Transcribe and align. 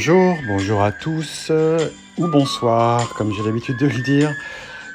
Bonjour, 0.00 0.38
bonjour 0.46 0.82
à 0.82 0.92
tous, 0.92 1.48
euh, 1.50 1.78
ou 2.16 2.26
bonsoir, 2.26 3.12
comme 3.18 3.34
j'ai 3.34 3.42
l'habitude 3.42 3.76
de 3.76 3.86
le 3.86 4.02
dire. 4.02 4.34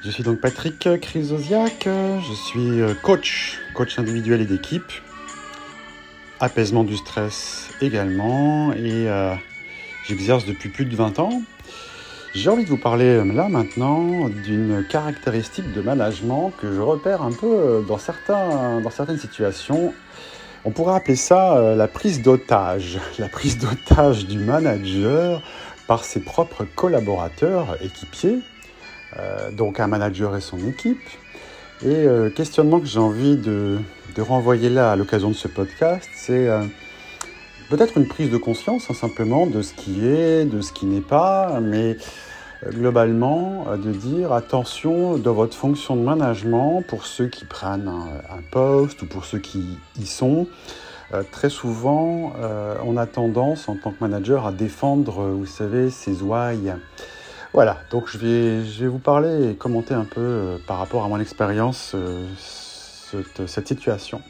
Je 0.04 0.10
suis 0.10 0.24
donc 0.24 0.42
Patrick 0.42 0.90
Chrysosiak, 1.00 1.84
je 1.86 2.34
suis 2.34 2.82
euh, 2.82 2.96
coach, 3.04 3.60
coach 3.76 4.00
individuel 4.00 4.41
et 4.41 4.46
d'équipe, 4.46 4.91
apaisement 6.40 6.84
du 6.84 6.98
stress 6.98 7.70
également, 7.82 8.73
et 8.73 9.08
euh, 9.08 9.36
j'exerce 10.08 10.44
depuis 10.44 10.70
plus 10.70 10.86
de 10.86 10.96
20 10.96 11.20
ans. 11.20 11.44
J'ai 12.34 12.49
envie 12.49 12.63
de 12.63 12.70
vous 12.70 12.80
parler 12.80 13.24
là 13.26 13.48
maintenant 13.48 14.27
d'une 14.27 14.84
caractéristique 14.90 15.72
de 15.72 15.82
management 15.82 16.52
que 16.60 16.74
je 16.74 16.82
repère 16.82 17.22
un 17.22 17.32
peu 17.32 17.85
dans, 17.88 17.99
certains, 17.99 18.82
dans 18.82 18.90
certaines 18.90 19.20
situations 19.20 19.94
on 20.66 20.72
pourrait 20.72 20.96
appeler 20.96 21.16
ça 21.16 21.58
euh, 21.58 21.76
la 21.76 21.88
prise 21.88 22.22
d'otage, 22.22 23.00
la 23.20 23.30
prise 23.30 23.58
d'otage 23.58 24.26
du 24.26 24.40
manager 24.40 25.41
par 25.88 26.04
ses 26.04 26.20
propres 26.20 26.66
collaborateurs, 26.76 27.78
équipiers, 27.82 28.40
euh, 29.18 29.52
donc 29.52 29.80
un 29.80 29.88
manager 29.88 30.36
et 30.36 30.41
son 30.41 30.58
équipe. 30.68 31.00
Et 31.84 31.88
euh, 31.88 32.32
questionnement 32.32 32.80
que 32.80 32.88
j'ai 32.88 33.00
envie 33.00 33.38
de, 33.38 33.78
renvoyer 34.18 34.70
là 34.70 34.94
à 34.94 34.96
l'occasion 34.96 35.30
de 35.30 35.36
ce 35.36 35.50
podcast, 35.50 36.10
c'est 36.16 36.48
peut-être 37.70 37.98
une 37.98 38.08
prise 38.08 38.32
de 38.32 38.38
conscience 38.38 38.90
hein, 38.90 38.94
simplement 38.94 39.46
de 39.46 39.62
ce 39.62 39.74
qui 39.74 40.07
est, 40.07 40.46
de 40.46 40.62
ce 40.62 40.72
qui 40.72 40.85
n'est 40.85 41.02
pas, 41.02 41.60
mais 41.60 41.98
globalement 42.70 43.66
de 43.77 43.91
dire 43.91 44.34
attention 44.34 45.18
dans 45.18 45.34
votre 45.34 45.55
fonction 45.55 45.96
de 45.96 46.02
management 46.02 46.82
pour 46.88 47.05
ceux 47.05 47.27
qui 47.27 47.46
prennent 47.46 47.88
un, 47.88 48.41
poste 48.52 49.02
ou 49.02 49.05
pour 49.05 49.26
ceux 49.26 49.40
qui 49.40 49.77
y 49.99 50.05
sont. 50.05 50.48
Euh, 51.13 51.24
très 51.32 51.49
souvent, 51.49 52.34
euh, 52.40 52.76
on 52.84 52.98
a 52.98 53.05
tendance 53.05 53.70
en 53.70 53.76
tant 53.76 53.91
que 53.91 53.98
manager 54.02 54.48
à 54.48 54.52
défendre, 54.52 55.24
vous 55.24 55.46
savez, 55.46 55.90
ses 55.90 56.22
ouailles. 56.22 56.74
Voilà, 57.54 57.77
donc 57.91 58.10
je 58.10 58.18
vais, 58.18 58.88
vous 58.88 59.00
parler 59.00 59.52
et 59.52 59.55
commenter 59.55 59.94
un 59.94 60.04
peu 60.04 60.20
euh, 60.20 60.57
par 60.68 60.77
rapport 60.77 61.05
à 61.05 61.07
mon 61.07 61.20
expérience 61.20 61.96
cette 62.38 63.68
situation. 63.68 64.22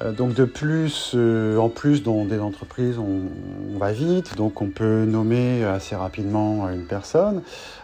Euh, 0.00 0.12
donc 0.12 0.34
de 0.34 0.44
plus, 0.44 1.12
euh, 1.14 1.56
en 1.56 1.68
plus 1.68 2.02
dans 2.02 2.24
des 2.24 2.40
entreprises, 2.40 2.98
on, 2.98 3.78
va 3.78 3.92
vite, 3.92 4.36
donc 4.36 4.62
on 4.62 4.68
peut 4.68 5.04
nommer 5.04 5.64
assez 5.64 5.94
rapidement 5.94 6.68
une 6.70 6.84
personne 6.84 7.42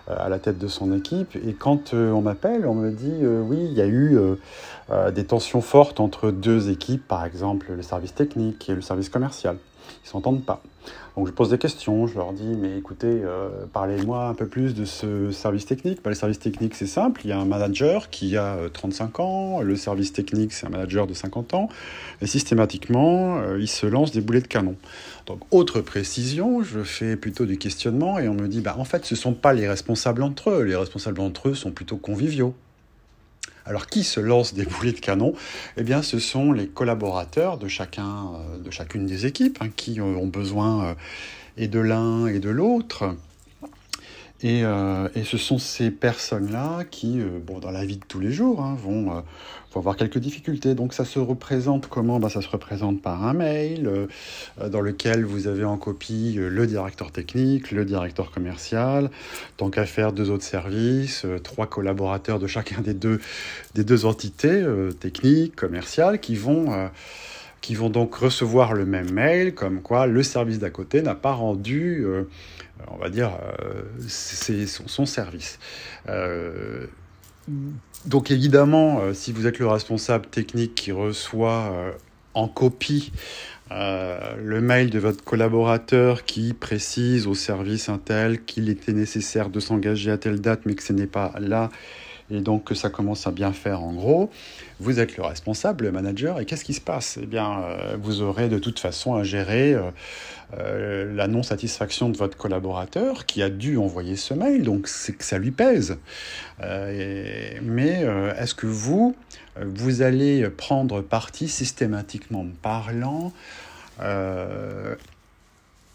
euh, 0.08 0.14
à 0.18 0.28
la 0.28 0.38
tête 0.38 0.58
de 0.58 0.68
son 0.68 0.96
équipe. 0.96 1.36
Et 1.36 1.52
quand 1.52 1.94
on 1.94 2.20
m'appelle, 2.20 2.66
on 2.66 2.74
me 2.74 2.90
dit 2.90 3.24
oui, 3.24 3.58
il 3.60 3.72
y 3.72 3.80
a 3.80 3.86
eu 3.86 4.18
des 5.12 5.24
tensions 5.24 5.60
fortes 5.60 6.00
entre 6.00 6.30
deux 6.30 6.70
équipes, 6.70 7.06
par 7.06 7.24
exemple 7.24 7.72
le 7.72 7.82
service 7.82 8.14
technique 8.14 8.68
et 8.68 8.74
le 8.74 8.82
service 8.82 9.08
commercial. 9.08 9.56
Ils 10.04 10.08
s'entendent 10.08 10.44
pas. 10.44 10.62
Donc 11.16 11.26
je 11.26 11.32
pose 11.32 11.50
des 11.50 11.58
questions, 11.58 12.06
je 12.06 12.14
leur 12.14 12.32
dis, 12.32 12.56
mais 12.56 12.78
écoutez, 12.78 13.06
euh, 13.08 13.66
parlez-moi 13.72 14.28
un 14.28 14.34
peu 14.34 14.46
plus 14.46 14.74
de 14.74 14.84
ce 14.84 15.30
service 15.32 15.66
technique. 15.66 16.02
Bah, 16.02 16.10
le 16.10 16.16
service 16.16 16.38
technique, 16.38 16.74
c'est 16.74 16.86
simple, 16.86 17.20
il 17.24 17.30
y 17.30 17.32
a 17.32 17.38
un 17.38 17.44
manager 17.44 18.10
qui 18.10 18.36
a 18.36 18.56
35 18.72 19.18
euh, 19.18 19.22
ans, 19.22 19.60
le 19.60 19.76
service 19.76 20.12
technique, 20.12 20.52
c'est 20.52 20.66
un 20.66 20.70
manager 20.70 21.06
de 21.06 21.14
50 21.14 21.54
ans, 21.54 21.68
et 22.22 22.26
systématiquement, 22.26 23.38
euh, 23.38 23.58
il 23.60 23.68
se 23.68 23.86
lance 23.86 24.12
des 24.12 24.20
boulets 24.20 24.40
de 24.40 24.46
canon. 24.46 24.76
Donc 25.26 25.40
autre 25.50 25.80
précision, 25.80 26.62
je 26.62 26.82
fais 26.82 27.16
plutôt 27.16 27.44
du 27.44 27.58
questionnement, 27.58 28.18
et 28.18 28.28
on 28.28 28.34
me 28.34 28.46
dit, 28.46 28.60
bah, 28.60 28.76
en 28.78 28.84
fait, 28.84 29.04
ce 29.04 29.16
sont 29.16 29.34
pas 29.34 29.52
les 29.52 29.68
responsables 29.68 30.22
entre 30.22 30.50
eux, 30.50 30.62
les 30.62 30.76
responsables 30.76 31.20
entre 31.20 31.48
eux 31.48 31.54
sont 31.54 31.72
plutôt 31.72 31.96
conviviaux. 31.96 32.54
Alors 33.66 33.86
qui 33.86 34.04
se 34.04 34.20
lance 34.20 34.54
des 34.54 34.64
boulets 34.66 34.92
de 34.92 35.00
canon? 35.00 35.34
Eh 35.76 35.82
bien 35.82 36.02
ce 36.02 36.18
sont 36.18 36.52
les 36.52 36.66
collaborateurs 36.66 37.58
de, 37.58 37.68
chacun, 37.68 38.28
euh, 38.34 38.58
de 38.58 38.70
chacune 38.70 39.06
des 39.06 39.26
équipes 39.26 39.58
hein, 39.60 39.68
qui 39.74 40.00
ont 40.00 40.26
besoin 40.26 40.84
euh, 40.84 40.94
et 41.56 41.68
de 41.68 41.80
l'un 41.80 42.26
et 42.26 42.38
de 42.38 42.50
l'autre. 42.50 43.14
Euh, 44.44 45.08
et, 45.14 45.24
ce 45.24 45.36
sont 45.36 45.58
ces 45.58 45.90
personnes-là 45.90 46.84
qui, 46.90 47.20
euh, 47.20 47.38
bon, 47.44 47.58
dans 47.58 47.70
la 47.70 47.84
vie 47.84 47.96
de 47.96 48.04
tous 48.06 48.20
les 48.20 48.32
jours, 48.32 48.62
hein, 48.62 48.74
vont, 48.82 49.10
euh, 49.10 49.20
vont, 49.72 49.80
avoir 49.80 49.96
quelques 49.96 50.18
difficultés. 50.18 50.74
Donc 50.74 50.94
ça 50.94 51.04
se 51.04 51.18
représente 51.18 51.88
comment? 51.88 52.18
Ben, 52.18 52.30
Ça 52.30 52.40
se 52.40 52.48
représente 52.48 53.02
par 53.02 53.26
un 53.26 53.34
mail 53.34 54.08
dans 54.70 54.80
lequel 54.80 55.24
vous 55.24 55.46
avez 55.46 55.64
en 55.64 55.76
copie 55.76 56.34
le 56.38 56.66
directeur 56.66 57.12
technique, 57.12 57.70
le 57.70 57.84
directeur 57.84 58.30
commercial, 58.30 59.10
tant 59.56 59.68
qu'à 59.70 59.84
faire 59.84 60.12
deux 60.12 60.30
autres 60.30 60.44
services, 60.44 61.26
trois 61.44 61.66
collaborateurs 61.66 62.38
de 62.38 62.46
chacun 62.46 62.80
des 62.80 62.94
deux, 62.94 63.20
des 63.74 63.84
deux 63.84 64.06
entités, 64.06 64.64
techniques, 65.00 65.54
commerciales, 65.54 66.18
qui 66.20 66.34
vont 66.34 66.90
qui 67.60 67.74
vont 67.74 67.90
donc 67.90 68.14
recevoir 68.14 68.72
le 68.74 68.86
même 68.86 69.10
mail, 69.12 69.54
comme 69.54 69.82
quoi 69.82 70.06
le 70.06 70.22
service 70.22 70.58
d'à 70.58 70.70
côté 70.70 71.02
n'a 71.02 71.14
pas 71.14 71.32
rendu, 71.32 72.02
euh, 72.04 72.24
on 72.88 72.96
va 72.96 73.10
dire, 73.10 73.38
euh, 73.60 73.82
son, 74.66 75.06
service. 75.06 75.58
Euh, 76.08 76.86
donc 78.06 78.30
évidemment, 78.30 79.12
si 79.12 79.32
vous 79.32 79.46
êtes 79.46 79.58
le 79.58 79.66
responsable 79.66 80.26
technique 80.26 80.74
qui 80.74 80.92
reçoit 80.92 81.74
en 82.32 82.48
copie 82.48 83.12
le 83.70 84.60
mail 84.60 84.90
de 84.90 84.98
votre 84.98 85.22
collaborateur 85.22 86.24
qui 86.24 86.54
précise 86.54 87.26
au 87.26 87.34
service 87.34 87.88
un 87.88 87.98
tel 87.98 88.44
qu'il 88.44 88.68
était 88.68 88.92
nécessaire 88.92 89.50
de 89.50 89.60
s'engager 89.60 90.10
à 90.10 90.18
telle 90.18 90.40
date, 90.40 90.60
mais 90.64 90.74
que 90.74 90.82
ce 90.82 90.92
n'est 90.92 91.06
pas 91.06 91.34
là, 91.38 91.70
et 92.30 92.40
donc 92.40 92.64
que 92.64 92.74
ça 92.74 92.90
commence 92.90 93.26
à 93.26 93.30
bien 93.30 93.52
faire 93.52 93.82
en 93.82 93.92
gros, 93.92 94.30
vous 94.78 94.98
êtes 94.98 95.16
le 95.16 95.22
responsable, 95.22 95.84
le 95.84 95.92
manager, 95.92 96.40
et 96.40 96.46
qu'est-ce 96.46 96.64
qui 96.64 96.74
se 96.74 96.80
passe? 96.80 97.18
Eh 97.22 97.26
bien, 97.26 97.62
euh, 97.62 97.96
vous 98.00 98.22
aurez 98.22 98.48
de 98.48 98.58
toute 98.58 98.78
façon 98.78 99.14
à 99.14 99.22
gérer 99.22 99.74
euh, 99.74 99.90
euh, 100.58 101.14
la 101.14 101.28
non-satisfaction 101.28 102.08
de 102.08 102.16
votre 102.16 102.36
collaborateur 102.36 103.26
qui 103.26 103.42
a 103.42 103.50
dû 103.50 103.76
envoyer 103.76 104.16
ce 104.16 104.34
mail, 104.34 104.62
donc 104.62 104.88
c'est 104.88 105.12
que 105.12 105.24
ça 105.24 105.38
lui 105.38 105.50
pèse. 105.50 105.98
mais 106.60 108.04
est-ce 108.38 108.54
que 108.54 108.66
vous, 108.66 109.14
vous 109.60 110.02
allez 110.02 110.48
prendre 110.50 111.00
parti 111.02 111.48
systématiquement 111.48 112.46
parlant 112.62 113.32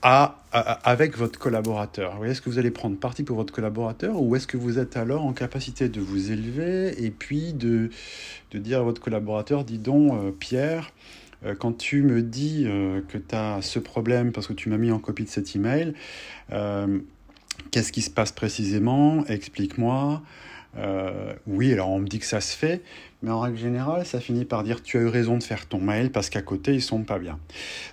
avec 0.05 1.17
votre 1.17 1.39
collaborateur 1.39 2.23
Est-ce 2.25 2.39
que 2.39 2.49
vous 2.49 2.59
allez 2.59 2.69
prendre 2.69 2.95
parti 2.95 3.23
pour 3.23 3.38
votre 3.38 3.51
collaborateur 3.51 4.21
ou 4.21 4.35
est-ce 4.35 4.45
que 4.45 4.55
vous 4.55 4.77
êtes 4.77 4.97
alors 4.97 5.25
en 5.25 5.33
capacité 5.33 5.89
de 5.89 5.99
vous 5.99 6.31
élever 6.31 7.03
et 7.03 7.09
puis 7.09 7.53
de, 7.53 7.89
de 8.51 8.59
dire 8.59 8.79
à 8.79 8.83
votre 8.83 9.01
collaborateur, 9.01 9.63
dis 9.63 9.79
donc 9.79 10.13
euh, 10.13 10.31
Pierre, 10.31 10.91
euh, 11.43 11.55
quand 11.57 11.75
tu 11.75 12.03
me 12.03 12.21
dis 12.21 12.66
euh, 12.67 13.01
que 13.07 13.17
tu 13.17 13.33
as 13.33 13.63
ce 13.63 13.79
problème 13.79 14.31
parce 14.31 14.45
que 14.45 14.53
tu 14.53 14.69
m'as 14.69 14.77
mis 14.77 14.91
en 14.91 14.99
copie 14.99 15.23
de 15.23 15.29
cet 15.29 15.55
email, 15.55 15.93
qu'est-ce 17.72 17.91
qui 17.91 18.03
se 18.03 18.11
passe 18.11 18.31
précisément? 18.31 19.25
Explique-moi. 19.25 20.22
Oui, 21.47 21.74
alors 21.74 21.90
on 21.90 22.00
me 22.00 22.08
dit 22.08 22.19
que 22.19 22.25
ça 22.25 22.41
se 22.41 22.56
fait, 22.56 22.81
mais 23.22 23.31
en 23.31 23.40
règle 23.40 23.58
générale, 23.58 24.06
ça 24.06 24.19
finit 24.19 24.46
par 24.46 24.63
dire 24.63 24.84
tu 24.84 24.97
as 24.97 25.02
eu 25.02 25.08
raison 25.08 25.38
de 25.38 25.44
faire 25.44 25.68
ton 25.68 25.80
mail 25.80 26.12
parce 26.12 26.30
qu'à 26.30 26.41
côté, 26.41 26.74
ils 26.74 26.81
sont 26.81 27.03
pas 27.03 27.19
bien. 27.19 27.40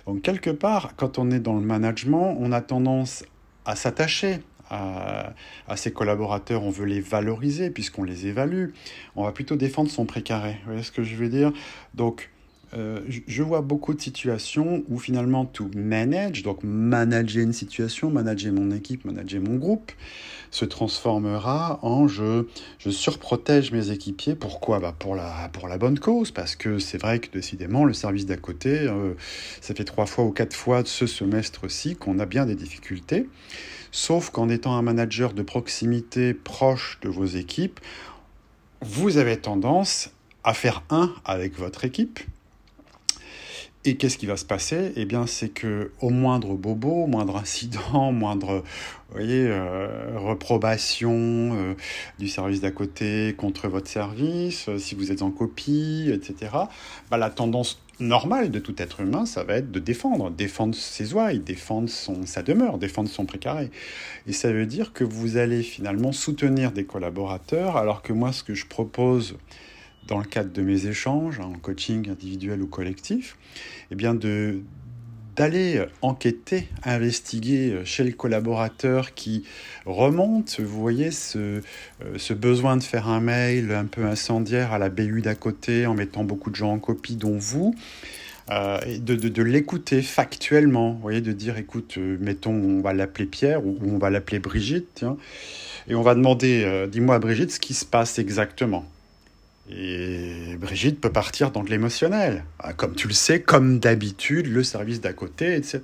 Donc 0.05 0.21
quelque 0.21 0.49
part, 0.49 0.95
quand 0.95 1.17
on 1.17 1.31
est 1.31 1.39
dans 1.39 1.55
le 1.55 1.65
management, 1.65 2.35
on 2.39 2.51
a 2.51 2.61
tendance 2.61 3.23
à 3.65 3.75
s'attacher 3.75 4.41
à, 4.69 5.75
ses 5.75 5.91
collaborateurs, 5.91 6.63
on 6.63 6.69
veut 6.69 6.85
les 6.85 7.01
valoriser 7.01 7.69
puisqu'on 7.69 8.03
les 8.03 8.27
évalue. 8.27 8.69
On 9.15 9.23
va 9.23 9.31
plutôt 9.31 9.55
défendre 9.55 9.89
son 9.89 10.05
précaré. 10.05 10.53
Vous 10.63 10.71
voyez 10.71 10.83
ce 10.83 10.91
que 10.91 11.03
je 11.03 11.15
veux 11.15 11.29
dire? 11.29 11.51
Donc, 11.93 12.31
euh, 12.75 13.01
je 13.07 13.43
vois 13.43 13.61
beaucoup 13.61 13.93
de 13.93 14.01
situations 14.01 14.83
où 14.89 14.97
finalement 14.97 15.45
tout 15.45 15.69
manage, 15.75 16.43
donc 16.43 16.63
manager 16.63 17.43
une 17.43 17.53
situation, 17.53 18.09
manager 18.09 18.51
mon 18.53 18.71
équipe, 18.71 19.05
manager 19.05 19.41
mon 19.41 19.55
groupe, 19.55 19.91
se 20.49 20.65
transformera 20.65 21.79
en 21.81 22.07
je, 22.07 22.45
je 22.79 22.89
surprotège 22.89 23.71
mes 23.71 23.91
équipiers. 23.91 24.35
Pourquoi? 24.35 24.79
Bah 24.79 24.95
pour, 24.97 25.15
la, 25.15 25.49
pour 25.51 25.67
la 25.67 25.77
bonne 25.77 25.99
cause, 25.99 26.31
parce 26.31 26.55
que 26.55 26.79
c'est 26.79 26.99
vrai 26.99 27.19
que 27.19 27.31
décidément 27.31 27.85
le 27.85 27.93
service 27.93 28.25
d'à 28.25 28.37
côté, 28.37 28.81
euh, 28.81 29.13
ça 29.61 29.73
fait 29.73 29.83
trois 29.83 30.05
fois 30.05 30.25
ou 30.25 30.31
quatre 30.31 30.55
fois 30.55 30.83
ce 30.85 31.05
semestre-ci 31.07 31.95
qu'on 31.95 32.19
a 32.19 32.25
bien 32.25 32.45
des 32.45 32.55
difficultés. 32.55 33.27
Sauf 33.91 34.31
qu'en 34.31 34.49
étant 34.49 34.75
un 34.75 34.81
manager 34.81 35.33
de 35.33 35.43
proximité 35.43 36.33
proche 36.33 36.99
de 37.01 37.09
vos 37.09 37.25
équipes, 37.25 37.79
vous 38.81 39.17
avez 39.17 39.37
tendance 39.37 40.09
à 40.43 40.53
faire 40.53 40.83
un 40.89 41.13
avec 41.25 41.57
votre 41.57 41.85
équipe 41.85 42.19
et 43.85 43.95
qu'est-ce 43.95 44.17
qui 44.17 44.25
va 44.25 44.37
se 44.37 44.45
passer? 44.45 44.93
Eh 44.95 45.05
bien, 45.05 45.27
c'est 45.27 45.49
que 45.49 45.91
au 45.99 46.09
moindre 46.09 46.55
bobo, 46.55 47.03
au 47.03 47.07
moindre 47.07 47.35
incident, 47.37 48.11
moindre, 48.11 48.63
voyez, 49.11 49.45
euh, 49.47 49.87
reprobation 50.15 51.11
euh, 51.11 51.73
du 52.17 52.27
service 52.29 52.61
d'à 52.61 52.71
côté 52.71 53.35
contre 53.37 53.67
votre 53.67 53.89
service, 53.89 54.69
euh, 54.69 54.77
si 54.77 54.95
vous 54.95 55.11
êtes 55.11 55.21
en 55.21 55.31
copie, 55.31 56.09
etc. 56.13 56.51
Bah, 57.11 57.17
la 57.17 57.29
tendance 57.29 57.81
normale 57.99 58.51
de 58.51 58.59
tout 58.59 58.81
être 58.81 59.01
humain, 59.01 59.25
ça 59.25 59.43
va 59.43 59.55
être 59.55 59.71
de 59.71 59.79
défendre, 59.79 60.31
défendre 60.31 60.75
ses 60.75 61.13
ouailles, 61.13 61.39
défendre 61.39 61.89
son, 61.89 62.25
sa 62.25 62.41
demeure, 62.41 62.77
défendre 62.77 63.09
son 63.09 63.25
précaré. 63.25 63.69
Et 64.27 64.33
ça 64.33 64.51
veut 64.51 64.65
dire 64.65 64.93
que 64.93 65.03
vous 65.03 65.37
allez 65.37 65.61
finalement 65.61 66.11
soutenir 66.11 66.71
des 66.71 66.85
collaborateurs, 66.85 67.77
alors 67.77 68.01
que 68.01 68.13
moi, 68.13 68.31
ce 68.31 68.43
que 68.43 68.53
je 68.53 68.65
propose 68.65 69.37
dans 70.07 70.19
le 70.19 70.25
cadre 70.25 70.51
de 70.51 70.61
mes 70.61 70.85
échanges, 70.85 71.39
en 71.39 71.53
coaching 71.53 72.09
individuel 72.09 72.61
ou 72.61 72.67
collectif, 72.67 73.37
eh 73.91 73.95
bien 73.95 74.13
de, 74.13 74.61
d'aller 75.35 75.85
enquêter, 76.01 76.67
investiguer 76.83 77.79
chez 77.85 78.03
le 78.03 78.11
collaborateur 78.11 79.13
qui 79.13 79.43
remonte, 79.85 80.59
vous 80.59 80.81
voyez, 80.81 81.11
ce, 81.11 81.61
ce, 82.17 82.33
besoin 82.33 82.77
de 82.77 82.83
faire 82.83 83.07
un 83.07 83.19
mail 83.19 83.71
un 83.71 83.85
peu 83.85 84.05
incendiaire 84.05 84.73
à 84.73 84.77
la 84.77 84.89
BU 84.89 85.21
d'à 85.21 85.35
côté 85.35 85.85
en 85.85 85.93
mettant 85.93 86.23
beaucoup 86.23 86.49
de 86.49 86.55
gens 86.55 86.71
en 86.71 86.79
copie, 86.79 87.15
dont 87.15 87.37
vous. 87.37 87.73
Euh, 88.51 88.79
et 88.85 88.99
de, 88.99 89.43
l'écouter 89.43 90.01
factuellement, 90.01 90.93
vous 90.93 90.99
voyez, 90.99 91.21
de 91.21 91.31
dire, 91.31 91.57
écoute, 91.57 91.95
euh, 91.97 92.17
mettons, 92.19 92.51
on 92.53 92.81
va 92.81 92.93
l'appeler 92.93 93.25
Pierre 93.25 93.65
ou, 93.65 93.77
on 93.85 93.97
va 93.97 94.09
l'appeler 94.09 94.39
Brigitte, 94.39 94.87
tiens, 94.95 95.17
et 95.87 95.95
on 95.95 96.01
va 96.01 96.13
demander, 96.13 96.63
euh, 96.65 96.87
dis-moi 96.87 97.19
Brigitte, 97.19 97.51
ce 97.51 97.59
qui 97.59 97.73
se 97.73 97.85
passe 97.85 98.19
exactement. 98.19 98.85
Et 99.69 100.57
Brigitte 100.59 100.99
peut 100.99 101.11
partir 101.11 101.51
dans 101.51 101.63
de 101.63 101.69
l'émotionnel, 101.69 102.43
ah, 102.59 102.73
comme 102.73 102.95
tu 102.95 103.07
le 103.07 103.13
sais, 103.13 103.41
comme 103.41 103.79
d'habitude, 103.79 104.47
le 104.47 104.63
service 104.63 104.99
d'à 104.99 105.13
côté, 105.13 105.55
etc. 105.55 105.81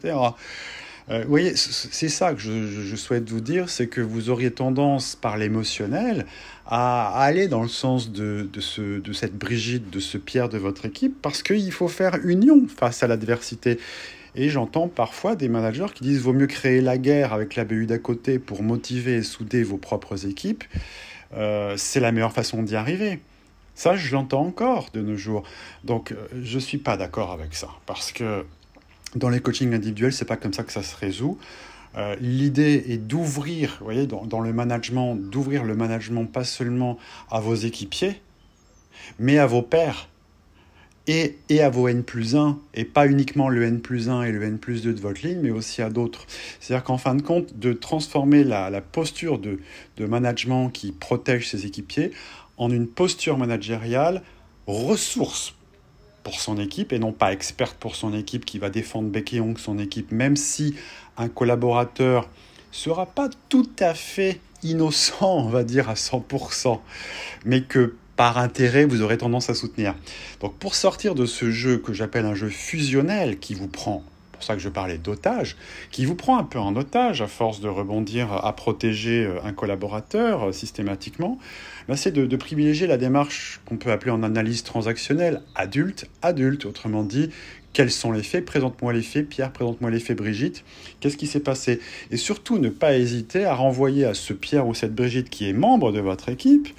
Euh, 1.10 1.24
vous 1.24 1.30
voyez, 1.30 1.56
c'est 1.56 2.10
ça 2.10 2.34
que 2.34 2.40
je, 2.40 2.96
souhaite 2.96 3.30
vous 3.30 3.40
dire, 3.40 3.70
c'est 3.70 3.88
que 3.88 4.02
vous 4.02 4.30
auriez 4.30 4.52
tendance 4.52 5.16
par 5.16 5.38
l'émotionnel 5.38 6.26
à, 6.68 7.24
aller 7.24 7.48
dans 7.48 7.64
le 7.64 7.70
sens 7.70 8.12
de, 8.12 8.48
ce, 8.60 9.00
de 9.00 9.14
cette 9.14 9.36
Brigitte, 9.36 9.90
de 9.90 10.00
ce 10.00 10.18
Pierre 10.18 10.50
de 10.50 10.58
votre 10.58 10.86
équipe, 10.86 11.20
parce 11.22 11.42
qu'il 11.42 11.72
faut 11.72 11.88
faire 11.88 12.20
union 12.24 12.68
face 12.68 13.02
à 13.02 13.08
l'adversité. 13.08 13.80
Et 14.36 14.50
j'entends 14.50 14.88
parfois 14.88 15.36
des 15.36 15.50
managers 15.50 15.88
qui 15.96 16.04
disent 16.04 16.22
vaut 16.22 16.34
mieux 16.34 16.48
créer 16.48 16.82
la 16.82 16.98
guerre 16.98 17.34
avec 17.34 17.56
la 17.56 17.66
BU 17.66 17.88
d'à 17.88 17.98
côté 17.98 18.38
pour 18.38 18.62
motiver 18.62 19.16
et 19.16 19.24
souder 19.24 19.64
vos 19.64 19.78
propres 19.78 20.28
équipes. 20.28 20.64
Euh, 21.36 21.76
c'est 21.78 22.00
la 22.00 22.12
meilleure 22.12 22.34
façon 22.34 22.62
d'y 22.62 22.76
arriver. 22.76 23.20
Ça, 23.80 23.96
je 23.96 24.12
l'entends 24.12 24.42
encore 24.42 24.90
de 24.94 25.00
nos 25.00 25.16
jours. 25.16 25.44
Donc, 25.86 26.12
euh, 26.12 26.28
je 26.44 26.56
ne 26.56 26.60
suis 26.60 26.80
pas 26.80 26.98
d'accord 26.98 27.32
avec 27.32 27.56
ça. 27.56 27.70
Parce 27.86 28.12
que 28.12 28.46
dans 29.16 29.30
les 29.30 29.40
coachings 29.40 29.74
individuels, 29.74 30.12
c'est 30.12 30.26
pas 30.26 30.36
comme 30.36 30.52
ça 30.52 30.64
que 30.64 30.74
ça 30.74 30.84
se 30.84 30.98
résout. 30.98 31.38
Euh, 31.96 32.14
l'idée 32.20 32.84
est 32.90 32.98
d'ouvrir, 32.98 33.78
vous 33.80 33.86
voyez, 33.86 34.06
dans, 34.06 34.42
le 34.42 34.52
management, 34.52 35.16
d'ouvrir 35.16 35.64
le 35.64 35.78
management 35.78 36.26
pas 36.26 36.44
seulement 36.44 36.98
à 37.32 37.40
vos 37.40 37.56
équipiers, 37.56 38.20
mais 39.18 39.38
à 39.38 39.46
vos 39.46 39.62
pairs 39.62 40.10
et, 41.08 41.38
et, 41.48 41.62
à 41.62 41.70
vos 41.70 41.88
N 41.88 42.04
plus 42.04 42.36
1, 42.36 42.60
et 42.74 42.84
pas 42.84 43.08
uniquement 43.08 43.48
le 43.48 43.64
N 43.64 43.80
plus 43.80 44.10
1 44.10 44.24
et 44.24 44.34
le 44.34 44.44
N 44.44 44.60
plus 44.60 44.84
2 44.84 44.94
de 44.94 45.00
votre 45.00 45.26
ligne, 45.26 45.40
mais 45.42 45.52
aussi 45.52 45.82
à 45.82 45.90
d'autres. 45.90 46.28
C'est-à-dire 46.60 46.84
qu'en 46.84 46.98
fin 46.98 47.16
de 47.16 47.22
compte, 47.22 47.58
de 47.58 47.72
transformer 47.72 48.44
la, 48.44 48.70
la 48.70 48.82
posture 48.82 49.40
de, 49.40 49.62
de 49.96 50.06
management 50.06 50.70
qui 50.70 50.92
protège 50.92 51.48
ses 51.48 51.66
équipiers 51.66 52.12
en 52.60 52.70
une 52.70 52.88
posture 52.88 53.38
managériale 53.38 54.22
ressource 54.68 55.56
pour 56.24 56.40
son 56.40 56.60
équipe 56.60 56.94
et 56.94 57.00
non 57.00 57.12
pas 57.12 57.34
experte 57.34 57.78
pour 57.80 57.96
son 57.96 58.14
équipe 58.14 58.46
qui 58.46 58.60
va 58.60 58.70
défendre 58.70 59.10
bec 59.10 59.34
et 59.34 59.42
son 59.58 59.80
équipe, 59.80 60.12
même 60.12 60.36
si 60.36 60.76
un 61.18 61.30
collaborateur 61.30 62.30
sera 62.72 63.08
pas 63.08 63.30
tout 63.48 63.70
à 63.80 63.96
fait 63.96 64.40
innocent, 64.62 65.46
on 65.46 65.50
va 65.50 65.64
dire 65.64 65.90
à 65.90 65.96
100%, 65.96 66.80
mais 67.46 67.64
que 67.64 67.96
par 68.16 68.38
intérêt, 68.38 68.84
vous 68.84 69.02
aurez 69.02 69.18
tendance 69.18 69.50
à 69.50 69.56
soutenir. 69.56 69.96
Donc 70.42 70.54
pour 70.58 70.76
sortir 70.76 71.16
de 71.16 71.26
ce 71.26 71.52
jeu 71.52 71.78
que 71.78 71.94
j'appelle 71.94 72.26
un 72.26 72.36
jeu 72.36 72.50
fusionnel 72.50 73.40
qui 73.40 73.54
vous 73.54 73.70
prend 73.70 74.04
pour 74.40 74.46
ça 74.46 74.56
que 74.56 74.62
je 74.62 74.70
parlais 74.70 74.98
d'otage, 74.98 75.58
qui 75.92 76.06
vous 76.06 76.16
prend 76.16 76.38
un 76.38 76.46
peu 76.46 76.60
en 76.60 76.76
otage 76.78 77.22
à 77.22 77.28
force 77.28 77.60
de 77.60 77.68
rebondir 77.68 78.32
à 78.32 78.56
protéger 78.56 79.26
euh, 79.26 79.44
un 79.44 79.52
collaborateur 79.52 80.48
euh, 80.48 80.52
systématiquement, 80.54 81.38
ben, 81.90 81.98
c'est 81.98 82.12
de, 82.12 82.36
privilégier 82.38 82.88
la 82.88 82.96
démarche 82.96 83.60
qu'on 83.66 83.76
peut 83.76 83.92
appeler 83.92 84.12
en 84.12 84.24
analyse 84.24 84.64
transactionnelle 84.64 85.42
adulte-adulte. 85.56 86.66
Autrement 86.66 87.04
dit, 87.04 87.30
quels 87.74 87.92
sont 87.92 88.14
les 88.14 88.24
faits? 88.24 88.46
Présente-moi 88.46 88.94
les 88.94 89.02
faits, 89.02 89.28
Pierre, 89.28 89.52
présente-moi 89.52 89.92
les 89.92 90.00
faits, 90.00 90.18
Brigitte. 90.18 90.64
Qu'est-ce 91.02 91.18
qui 91.18 91.28
s'est 91.28 91.42
passé? 91.42 91.82
Et 92.12 92.18
surtout, 92.18 92.60
ne 92.60 92.70
pas 92.70 92.96
hésiter 92.96 93.44
à 93.44 93.56
renvoyer 93.56 94.06
à 94.06 94.14
ce 94.14 94.32
Pierre 94.32 94.68
ou 94.68 94.74
cette 94.74 94.96
Brigitte 94.96 95.30
qui 95.30 95.50
est 95.50 95.54
membre 95.54 95.92
de 95.92 96.00
votre 96.00 96.30
équipe 96.30 96.70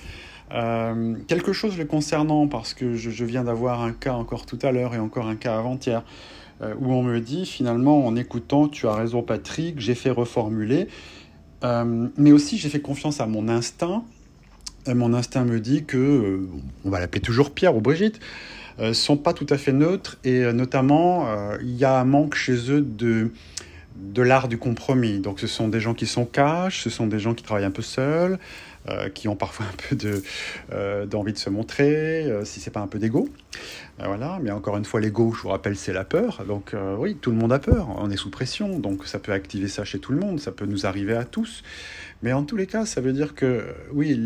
euh, 0.52 1.14
quelque 1.28 1.52
chose 1.52 1.78
le 1.78 1.84
concernant, 1.84 2.48
parce 2.48 2.74
que 2.74 2.96
je 2.96 3.24
viens 3.24 3.44
d'avoir 3.44 3.82
un 3.82 3.92
cas 3.92 4.14
encore 4.14 4.46
tout 4.46 4.58
à 4.62 4.72
l'heure 4.72 4.94
et 4.94 4.98
encore 4.98 5.28
un 5.28 5.36
cas 5.36 5.56
avant-hier. 5.56 6.02
Euh, 6.62 6.74
où 6.78 6.92
on 6.92 7.02
me 7.02 7.20
dit 7.20 7.46
finalement 7.46 8.06
en 8.06 8.16
écoutant, 8.16 8.68
tu 8.68 8.86
as 8.86 8.94
raison 8.94 9.22
Patrick, 9.22 9.80
j'ai 9.80 9.94
fait 9.94 10.10
reformuler, 10.10 10.88
euh, 11.64 12.08
mais 12.18 12.32
aussi 12.32 12.58
j'ai 12.58 12.68
fait 12.68 12.80
confiance 12.80 13.20
à 13.20 13.26
mon 13.26 13.48
instinct. 13.48 14.04
Euh, 14.86 14.94
mon 14.94 15.14
instinct 15.14 15.44
me 15.44 15.58
dit 15.58 15.84
que, 15.84 16.46
on 16.84 16.90
va 16.90 17.00
l'appeler 17.00 17.22
toujours 17.22 17.50
Pierre 17.52 17.76
ou 17.76 17.80
Brigitte, 17.80 18.20
sont 18.94 19.18
pas 19.18 19.34
tout 19.34 19.46
à 19.50 19.58
fait 19.58 19.74
neutres 19.74 20.16
et 20.24 20.50
notamment 20.54 21.26
il 21.60 21.76
y 21.76 21.84
a 21.84 22.00
un 22.00 22.06
manque 22.06 22.34
chez 22.34 22.70
eux 22.70 22.80
de 22.80 23.30
de 23.96 24.22
l'art 24.22 24.48
du 24.48 24.58
compromis. 24.58 25.18
Donc 25.18 25.40
ce 25.40 25.46
sont 25.46 25.68
des 25.68 25.80
gens 25.80 25.94
qui 25.94 26.06
sont 26.06 26.24
cash, 26.24 26.82
ce 26.82 26.90
sont 26.90 27.06
des 27.06 27.18
gens 27.18 27.34
qui 27.34 27.42
travaillent 27.42 27.64
un 27.64 27.70
peu 27.70 27.82
seuls, 27.82 28.38
euh, 28.88 29.08
qui 29.10 29.28
ont 29.28 29.36
parfois 29.36 29.66
un 29.66 29.88
peu 29.88 29.96
de, 29.96 30.22
euh, 30.72 31.06
d'envie 31.06 31.32
de 31.32 31.38
se 31.38 31.50
montrer, 31.50 32.24
euh, 32.24 32.44
si 32.44 32.60
c'est 32.60 32.70
pas 32.70 32.80
un 32.80 32.86
peu 32.86 32.98
d'ego. 32.98 33.28
voilà, 33.98 34.38
mais 34.42 34.50
encore 34.50 34.76
une 34.78 34.86
fois, 34.86 35.00
l'ego, 35.00 35.32
je 35.36 35.42
vous 35.42 35.48
rappelle, 35.48 35.76
c'est 35.76 35.92
la 35.92 36.04
peur. 36.04 36.44
Donc 36.46 36.74
oui, 36.98 37.16
tout 37.20 37.30
le 37.30 37.36
monde 37.36 37.52
a 37.52 37.58
peur, 37.58 37.88
on 37.98 38.10
est 38.10 38.16
sous 38.16 38.30
pression, 38.30 38.78
donc 38.78 39.06
ça 39.06 39.18
peut 39.18 39.32
activer 39.32 39.68
ça 39.68 39.84
chez 39.84 39.98
tout 39.98 40.12
le 40.12 40.18
monde, 40.18 40.40
ça 40.40 40.52
peut 40.52 40.64
nous 40.64 40.86
arriver 40.86 41.14
à 41.14 41.24
tous. 41.24 41.62
Mais 42.22 42.32
en 42.32 42.44
tous 42.44 42.56
les 42.56 42.66
cas, 42.66 42.86
ça 42.86 43.02
veut 43.02 43.12
dire 43.12 43.34
que 43.34 43.66
oui, 43.92 44.18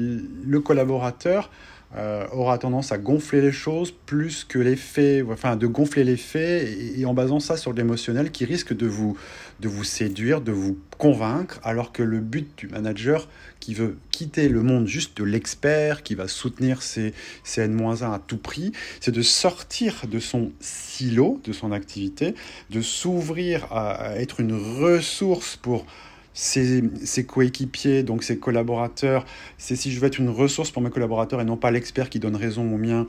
le 0.45 0.61
collaborateur 0.61 1.51
euh, 1.97 2.27
aura 2.33 2.59
tendance 2.59 2.91
à 2.91 2.99
gonfler 2.99 3.41
les 3.41 3.53
choses 3.53 3.93
plus 3.93 4.43
que 4.43 4.59
les 4.59 4.75
faits, 4.75 5.25
enfin 5.31 5.55
de 5.55 5.69
gonfler 5.69 6.03
les 6.03 6.17
faits 6.17 6.69
et, 6.97 7.07
en 7.07 7.15
basant 7.15 7.39
ça 7.39 7.57
sur 7.57 7.73
l'émotionnel 7.73 8.33
qui 8.33 8.45
risque 8.45 8.77
de 8.77 8.89
vous, 8.89 9.17
de 9.61 9.69
vous 9.69 9.85
séduire, 9.85 10.41
de 10.41 10.53
vous 10.53 10.79
convaincre, 10.99 11.61
alors 11.63 11.93
que 11.93 12.03
le 12.03 12.21
but 12.21 12.49
du 12.57 12.69
manager 12.69 13.29
qui 13.61 13.75
veut 13.75 13.97
quitter 14.11 14.49
le 14.49 14.63
monde 14.63 14.87
juste 14.87 15.17
de 15.17 15.25
l'expert, 15.25 16.03
qui 16.03 16.15
va 16.15 16.29
soutenir 16.29 16.83
ses, 16.83 17.15
ses 17.43 17.63
N-1 17.63 18.03
à 18.13 18.21
tout 18.25 18.39
prix, 18.39 18.73
c'est 19.01 19.13
de 19.13 19.23
sortir 19.23 20.07
de 20.09 20.19
son 20.19 20.53
silo, 20.61 21.41
de 21.45 21.53
son 21.53 21.73
activité, 21.73 22.35
de 22.71 22.81
s'ouvrir 22.81 23.73
à 23.73 24.17
être 24.17 24.41
une 24.41 24.55
ressource 24.55 25.57
pour 25.57 25.87
ses, 26.35 27.25
coéquipiers, 27.27 28.03
donc 28.03 28.25
ses 28.25 28.39
collaborateurs, 28.39 29.25
c'est 29.57 29.77
si 29.77 29.93
je 29.93 30.01
veux 30.01 30.07
être 30.07 30.19
une 30.19 30.29
ressource 30.29 30.71
pour 30.71 30.83
mes 30.83 30.91
collaborateurs 30.91 31.41
et 31.41 31.45
non 31.45 31.57
pas 31.57 31.71
l'expert 31.71 32.11
qui 32.11 32.19
donne 32.19 32.37
raison 32.37 32.63
au 32.63 32.77
mien, 32.77 33.07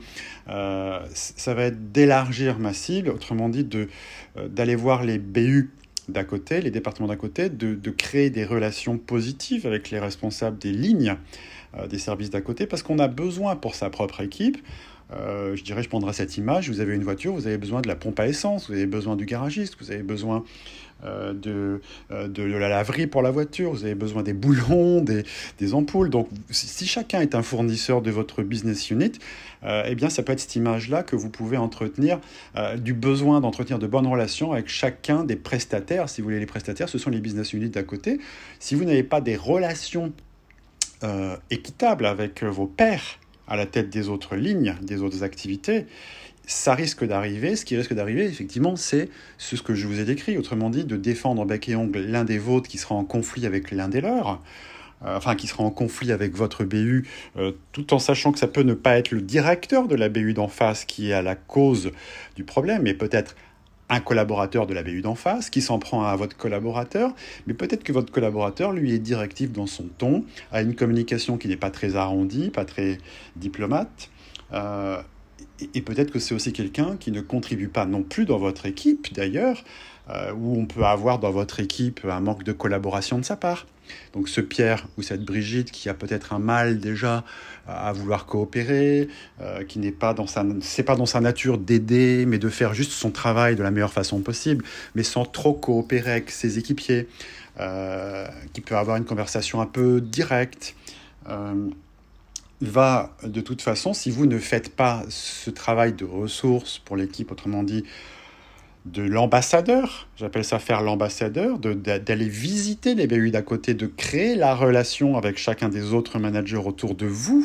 euh, 0.48 1.00
ça 1.12 1.54
va 1.54 1.64
être 1.64 1.92
d'élargir 1.92 2.58
ma 2.58 2.72
cible, 2.72 3.10
autrement 3.10 3.48
dit 3.48 3.68
euh, 3.74 4.48
d'aller 4.48 4.76
voir 4.76 5.04
les 5.04 5.18
BU 5.18 5.70
d'à 6.08 6.24
côté, 6.24 6.60
les 6.60 6.70
départements 6.70 7.08
d'à 7.08 7.16
côté, 7.16 7.48
de, 7.48 7.90
créer 7.90 8.30
des 8.30 8.44
relations 8.44 8.98
positives 8.98 9.66
avec 9.66 9.90
les 9.90 9.98
responsables 9.98 10.58
des 10.58 10.72
lignes 10.72 11.16
euh, 11.76 11.86
des 11.86 11.98
services 11.98 12.30
d'à 12.30 12.40
côté, 12.40 12.66
parce 12.66 12.82
qu'on 12.82 12.98
a 12.98 13.08
besoin 13.08 13.56
pour 13.56 13.74
sa 13.74 13.90
propre 13.90 14.20
équipe. 14.20 14.58
Je 15.12 15.62
dirais, 15.62 15.84
je 15.84 15.88
prendrai 15.88 16.12
cette 16.12 16.36
image, 16.36 16.68
vous 16.68 16.80
avez 16.80 16.96
une 16.96 17.04
voiture, 17.04 17.32
vous 17.32 17.46
avez 17.46 17.58
besoin 17.58 17.80
de 17.80 17.86
la 17.86 17.94
pompe 17.94 18.18
à 18.18 18.26
essence, 18.26 18.66
vous 18.66 18.72
avez 18.72 18.86
besoin 18.86 19.14
du 19.14 19.24
garagiste, 19.24 19.76
vous 19.78 19.92
avez 19.92 20.02
besoin 20.02 20.42
euh, 21.04 21.34
de, 21.34 21.82
euh, 22.10 22.26
de, 22.26 22.42
la 22.42 22.70
laverie 22.70 23.06
pour 23.06 23.20
la 23.20 23.30
voiture, 23.30 23.70
vous 23.70 23.84
avez 23.84 23.94
besoin 23.94 24.22
des 24.22 24.32
boulons, 24.32 25.00
des, 25.02 25.24
des 25.58 25.74
ampoules. 25.74 26.08
Donc, 26.08 26.28
si 26.50 26.86
chacun 26.86 27.20
est 27.20 27.34
un 27.34 27.42
fournisseur 27.42 28.00
de 28.00 28.10
votre 28.10 28.42
business 28.42 28.90
unit, 28.90 29.12
euh, 29.64 29.82
eh 29.86 29.94
bien, 29.94 30.08
ça 30.08 30.22
peut 30.22 30.32
être 30.32 30.40
cette 30.40 30.56
image-là 30.56 31.02
que 31.02 31.14
vous 31.14 31.28
pouvez 31.28 31.58
entretenir, 31.58 32.18
du 32.78 32.94
besoin 32.94 33.40
d'entretenir 33.40 33.78
de 33.78 33.86
bonnes 33.86 34.06
relations 34.06 34.52
avec 34.52 34.68
chacun 34.68 35.24
des 35.24 35.36
prestataires. 35.36 36.08
Si 36.08 36.20
vous 36.20 36.26
voulez, 36.26 36.40
les 36.40 36.46
prestataires, 36.46 36.88
ce 36.88 36.98
sont 36.98 37.10
les 37.10 37.20
business 37.20 37.52
units 37.52 37.68
d'à 37.68 37.82
côté. 37.82 38.18
Si 38.58 38.74
vous 38.74 38.84
n'avez 38.84 39.02
pas 39.02 39.20
des 39.20 39.36
relations 39.36 40.12
équitables 41.50 42.06
avec 42.06 42.42
vos 42.42 42.66
pairs 42.66 43.18
à 43.48 43.56
la 43.56 43.66
tête 43.66 43.90
des 43.90 44.08
autres 44.08 44.36
lignes, 44.36 44.76
des 44.82 45.02
autres 45.02 45.22
activités, 45.22 45.86
ça 46.46 46.74
risque 46.74 47.04
d'arriver. 47.04 47.56
Ce 47.56 47.64
qui 47.64 47.76
risque 47.76 47.92
d'arriver, 47.92 48.24
effectivement, 48.24 48.76
c'est 48.76 49.08
ce 49.38 49.60
que 49.60 49.74
je 49.74 49.86
vous 49.86 50.00
ai 50.00 50.04
décrit. 50.04 50.38
Autrement 50.38 50.70
dit, 50.70 50.84
de 50.84 50.96
défendre 50.96 51.44
bec 51.44 51.68
et 51.68 51.76
ongle 51.76 52.00
l'un 52.00 52.24
des 52.24 52.38
vôtres 52.38 52.68
qui 52.68 52.78
sera 52.78 52.94
en 52.94 53.04
conflit 53.04 53.46
avec 53.46 53.70
l'un 53.70 53.88
des 53.88 54.00
leurs. 54.00 54.40
Euh, 55.04 55.18
enfin, 55.18 55.34
qui 55.34 55.46
sera 55.46 55.62
en 55.62 55.70
conflit 55.70 56.10
avec 56.10 56.34
votre 56.34 56.64
BU, 56.64 57.06
euh, 57.36 57.52
tout 57.72 57.92
en 57.92 57.98
sachant 57.98 58.32
que 58.32 58.38
ça 58.38 58.46
peut 58.46 58.62
ne 58.62 58.72
pas 58.72 58.96
être 58.96 59.10
le 59.10 59.20
directeur 59.20 59.88
de 59.88 59.94
la 59.94 60.08
BU 60.08 60.32
d'en 60.32 60.48
face 60.48 60.86
qui 60.86 61.10
est 61.10 61.12
à 61.12 61.20
la 61.20 61.34
cause 61.34 61.90
du 62.34 62.44
problème, 62.44 62.80
mais 62.82 62.94
peut-être 62.94 63.36
un 63.90 64.00
collaborateur 64.00 64.66
de 64.66 64.72
la 64.72 64.82
BU 64.82 65.02
d'en 65.02 65.14
face 65.14 65.50
qui 65.50 65.60
s'en 65.60 65.78
prend 65.78 66.04
à 66.04 66.16
votre 66.16 66.34
collaborateur, 66.36 67.14
mais 67.46 67.52
peut-être 67.52 67.84
que 67.84 67.92
votre 67.92 68.10
collaborateur, 68.10 68.72
lui, 68.72 68.94
est 68.94 68.98
directif 68.98 69.52
dans 69.52 69.66
son 69.66 69.84
ton, 69.98 70.24
a 70.50 70.62
une 70.62 70.74
communication 70.74 71.36
qui 71.36 71.48
n'est 71.48 71.58
pas 71.58 71.70
très 71.70 71.94
arrondie, 71.94 72.48
pas 72.48 72.64
très 72.64 72.96
diplomate. 73.36 74.08
Euh, 74.54 75.02
et, 75.74 75.82
peut-être 75.82 76.10
que 76.10 76.18
c'est 76.18 76.34
aussi 76.34 76.52
quelqu'un 76.52 76.96
qui 76.98 77.10
ne 77.10 77.20
contribue 77.20 77.68
pas 77.68 77.86
non 77.86 78.02
plus 78.02 78.26
dans 78.26 78.38
votre 78.38 78.66
équipe, 78.66 79.12
d'ailleurs, 79.14 79.64
euh, 80.10 80.32
où 80.32 80.58
on 80.58 80.66
peut 80.66 80.84
avoir 80.84 81.18
dans 81.18 81.30
votre 81.30 81.60
équipe 81.60 82.00
un 82.08 82.20
manque 82.20 82.44
de 82.44 82.52
collaboration 82.52 83.18
de 83.18 83.24
sa 83.24 83.36
part. 83.36 83.66
Donc 84.12 84.28
ce 84.28 84.40
Pierre 84.40 84.86
ou 84.98 85.02
cette 85.02 85.24
Brigitte 85.24 85.70
qui 85.70 85.88
a 85.88 85.94
peut-être 85.94 86.32
un 86.32 86.38
mal 86.38 86.80
déjà 86.80 87.24
à 87.66 87.92
vouloir 87.92 88.26
coopérer, 88.26 89.08
euh, 89.40 89.64
qui 89.64 89.78
n'est 89.78 89.92
pas 89.92 90.12
dans 90.12 90.26
sa, 90.26 90.44
c'est 90.60 90.82
pas 90.82 90.96
dans 90.96 91.06
sa 91.06 91.20
nature 91.20 91.58
d'aider, 91.58 92.24
mais 92.26 92.38
de 92.38 92.48
faire 92.48 92.74
juste 92.74 92.92
son 92.92 93.10
travail 93.10 93.56
de 93.56 93.62
la 93.62 93.70
meilleure 93.70 93.92
façon 93.92 94.20
possible, 94.20 94.64
mais 94.94 95.02
sans 95.02 95.24
trop 95.24 95.54
coopérer 95.54 96.12
avec 96.12 96.30
ses 96.30 96.58
équipiers, 96.58 97.08
euh, 97.60 98.26
qui 98.52 98.60
peut 98.60 98.76
avoir 98.76 98.96
une 98.96 99.04
conversation 99.04 99.60
un 99.60 99.66
peu 99.66 100.00
directe. 100.00 100.74
Euh, 102.62 102.66
va 102.66 103.16
de 103.22 103.40
toute 103.40 103.62
façon, 103.62 103.92
si 103.92 104.10
vous 104.10 104.26
ne 104.26 104.38
faites 104.38 104.74
pas 104.74 105.04
ce 105.08 105.50
travail 105.50 105.92
de 105.92 106.04
ressources 106.04 106.78
pour 106.78 106.96
l'équipe, 106.96 107.30
autrement 107.30 107.62
dit, 107.62 107.84
de 108.86 109.02
l'ambassadeur, 109.02 110.06
j'appelle 110.16 110.44
ça 110.44 110.58
faire 110.58 110.80
l'ambassadeur, 110.82 111.58
d'aller 111.58 112.28
visiter 112.28 112.94
les 112.94 113.08
BU 113.08 113.30
d'à 113.30 113.42
côté, 113.42 113.74
de 113.74 113.86
créer 113.86 114.36
la 114.36 114.54
relation 114.54 115.16
avec 115.16 115.38
chacun 115.38 115.68
des 115.68 115.92
autres 115.92 116.18
managers 116.20 116.56
autour 116.56 116.94
de 116.94 117.06
vous, 117.06 117.44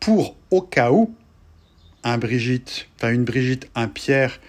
pour 0.00 0.36
au 0.50 0.60
cas 0.60 0.90
où 0.90 1.14
un 2.02 2.18
Brigitte, 2.18 2.88
une 3.04 3.24
Brigitte, 3.24 3.70
un 3.76 3.86
Pierre 3.86 4.40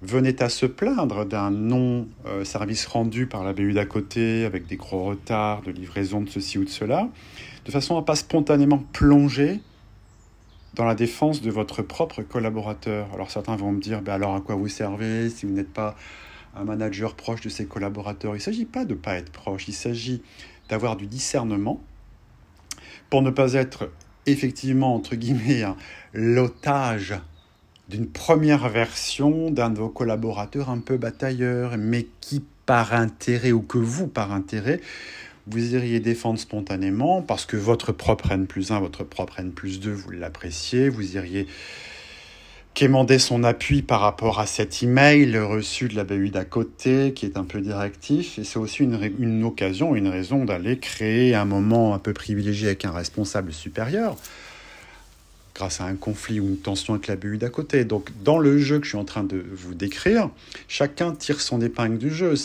venait 0.00 0.42
à 0.42 0.48
se 0.48 0.64
plaindre 0.64 1.26
d'un 1.26 1.50
non-service 1.50 2.86
rendu 2.86 3.26
par 3.26 3.44
la 3.44 3.52
BU 3.52 3.74
d'à 3.74 3.84
côté, 3.84 4.46
avec 4.46 4.66
des 4.66 4.76
gros 4.76 5.04
retards 5.04 5.60
de 5.62 5.70
livraison 5.70 6.22
de 6.22 6.30
ceci 6.30 6.56
ou 6.56 6.64
de 6.64 6.70
cela, 6.70 7.08
de 7.64 7.70
façon 7.70 7.96
à 7.96 8.02
pas 8.02 8.16
spontanément 8.16 8.78
plonger 8.92 9.60
dans 10.74 10.84
la 10.84 10.94
défense 10.94 11.42
de 11.42 11.50
votre 11.50 11.82
propre 11.82 12.22
collaborateur. 12.22 13.08
Alors 13.14 13.30
certains 13.30 13.56
vont 13.56 13.72
me 13.72 13.80
dire, 13.80 14.02
ben 14.02 14.14
alors 14.14 14.34
à 14.34 14.40
quoi 14.40 14.54
vous 14.54 14.68
servez 14.68 15.28
si 15.28 15.46
vous 15.46 15.52
n'êtes 15.52 15.72
pas 15.72 15.96
un 16.54 16.64
manager 16.64 17.14
proche 17.14 17.42
de 17.42 17.48
ses 17.48 17.66
collaborateurs? 17.66 18.32
Il 18.34 18.38
ne 18.38 18.42
s'agit 18.42 18.64
pas 18.64 18.84
de 18.84 18.94
ne 18.94 18.98
pas 18.98 19.14
être 19.14 19.30
proche, 19.30 19.68
il 19.68 19.74
s'agit 19.74 20.22
d'avoir 20.68 20.96
du 20.96 21.06
discernement 21.06 21.80
pour 23.10 23.22
ne 23.22 23.30
pas 23.30 23.52
être 23.54 23.90
effectivement, 24.26 24.94
entre 24.94 25.16
guillemets, 25.16 25.64
l'otage 26.12 27.14
d'une 27.88 28.06
première 28.06 28.68
version 28.68 29.50
d'un 29.50 29.70
de 29.70 29.78
vos 29.78 29.88
collaborateurs 29.88 30.70
un 30.70 30.78
peu 30.78 30.96
batailleur, 30.96 31.76
mais 31.76 32.06
qui 32.20 32.42
par 32.64 32.94
intérêt 32.94 33.52
ou 33.52 33.60
que 33.60 33.78
vous 33.78 34.06
par 34.06 34.32
intérêt 34.32 34.80
vous 35.46 35.74
iriez 35.74 36.00
défendre 36.00 36.38
spontanément 36.38 37.22
parce 37.22 37.46
que 37.46 37.56
votre 37.56 37.92
propre 37.92 38.30
N 38.32 38.46
plus 38.46 38.70
1, 38.70 38.80
votre 38.80 39.04
propre 39.04 39.40
N 39.40 39.52
plus 39.52 39.80
2, 39.80 39.92
vous 39.92 40.10
l'appréciez, 40.10 40.88
vous 40.88 41.16
iriez 41.16 41.46
quémander 42.74 43.18
son 43.18 43.44
appui 43.44 43.82
par 43.82 44.00
rapport 44.00 44.40
à 44.40 44.46
cet 44.46 44.82
email 44.82 45.36
reçu 45.38 45.88
de 45.88 45.96
la 45.96 46.04
BU 46.04 46.30
d'à 46.30 46.44
côté 46.44 47.12
qui 47.12 47.26
est 47.26 47.36
un 47.36 47.44
peu 47.44 47.60
directif 47.60 48.38
et 48.38 48.44
c'est 48.44 48.58
aussi 48.58 48.82
une, 48.82 49.44
occasion, 49.44 49.94
une 49.94 50.08
raison 50.08 50.44
d'aller 50.44 50.78
créer 50.78 51.34
un 51.34 51.44
moment 51.44 51.94
un 51.94 51.98
peu 51.98 52.14
privilégié 52.14 52.68
avec 52.68 52.84
un 52.84 52.92
responsable 52.92 53.52
supérieur 53.52 54.16
grâce 55.54 55.82
à 55.82 55.84
un 55.84 55.96
conflit 55.96 56.40
ou 56.40 56.48
une 56.48 56.56
tension 56.56 56.94
avec 56.94 57.08
la 57.08 57.16
BU 57.16 57.36
d'à 57.36 57.50
côté. 57.50 57.84
Donc 57.84 58.08
dans 58.24 58.38
le 58.38 58.56
jeu 58.58 58.78
que 58.78 58.84
je 58.84 58.90
suis 58.90 58.98
en 58.98 59.04
train 59.04 59.24
de 59.24 59.44
vous 59.52 59.74
décrire, 59.74 60.30
chacun 60.66 61.12
tire 61.12 61.42
son 61.42 61.60
épingle 61.60 61.98
du 61.98 62.10
jeu. 62.10 62.36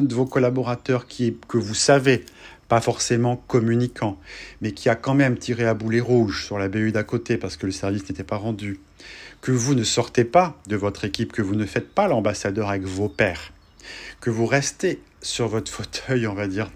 De 0.00 0.14
vos 0.14 0.26
collaborateurs 0.26 1.06
qui 1.06 1.36
que 1.48 1.58
vous 1.58 1.74
savez, 1.74 2.24
pas 2.68 2.80
forcément 2.80 3.36
communicant, 3.36 4.18
mais 4.60 4.72
qui 4.72 4.88
a 4.88 4.94
quand 4.94 5.14
même 5.14 5.38
tiré 5.38 5.66
à 5.66 5.74
boulet 5.74 6.00
rouge 6.00 6.44
sur 6.44 6.58
la 6.58 6.68
BU 6.68 6.92
d'à 6.92 7.04
côté 7.04 7.36
parce 7.36 7.56
que 7.56 7.66
le 7.66 7.72
service 7.72 8.08
n'était 8.08 8.24
pas 8.24 8.36
rendu, 8.36 8.80
que 9.40 9.52
vous 9.52 9.74
ne 9.74 9.84
sortez 9.84 10.24
pas 10.24 10.56
de 10.66 10.76
votre 10.76 11.04
équipe, 11.04 11.32
que 11.32 11.42
vous 11.42 11.54
ne 11.54 11.66
faites 11.66 11.92
pas 11.92 12.08
l'ambassadeur 12.08 12.70
avec 12.70 12.84
vos 12.84 13.08
pairs, 13.08 13.52
que 14.20 14.30
vous 14.30 14.46
restez 14.46 15.00
sur 15.20 15.48
votre 15.48 15.70
fauteuil, 15.70 16.26
on 16.26 16.34
va 16.34 16.46
dire, 16.46 16.70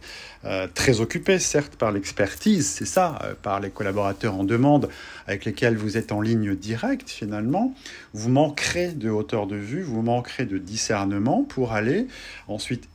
euh, 0.44 0.66
très 0.72 1.00
occupé, 1.00 1.38
certes, 1.38 1.76
par 1.76 1.92
l'expertise, 1.92 2.66
c'est 2.66 2.87
ça, 2.87 3.18
euh, 3.25 3.34
par 3.40 3.60
les 3.60 3.70
collaborateurs 3.70 4.34
en 4.34 4.44
demande 4.44 4.88
avec 5.26 5.44
lesquels 5.44 5.76
vous 5.76 5.96
êtes 5.96 6.12
en 6.12 6.20
ligne 6.20 6.54
directe, 6.54 7.10
finalement, 7.10 7.75
vous 8.14 8.30
manquerez 8.30 8.92
de 8.92 9.10
hauteur 9.10 9.46
de 9.46 9.56
vue, 9.56 9.82
vous 9.82 10.02
manquerez 10.02 10.46
de 10.46 10.58
discernement 10.58 11.42
pour 11.42 11.72
aller 11.72 12.06
ensuite 12.46 12.88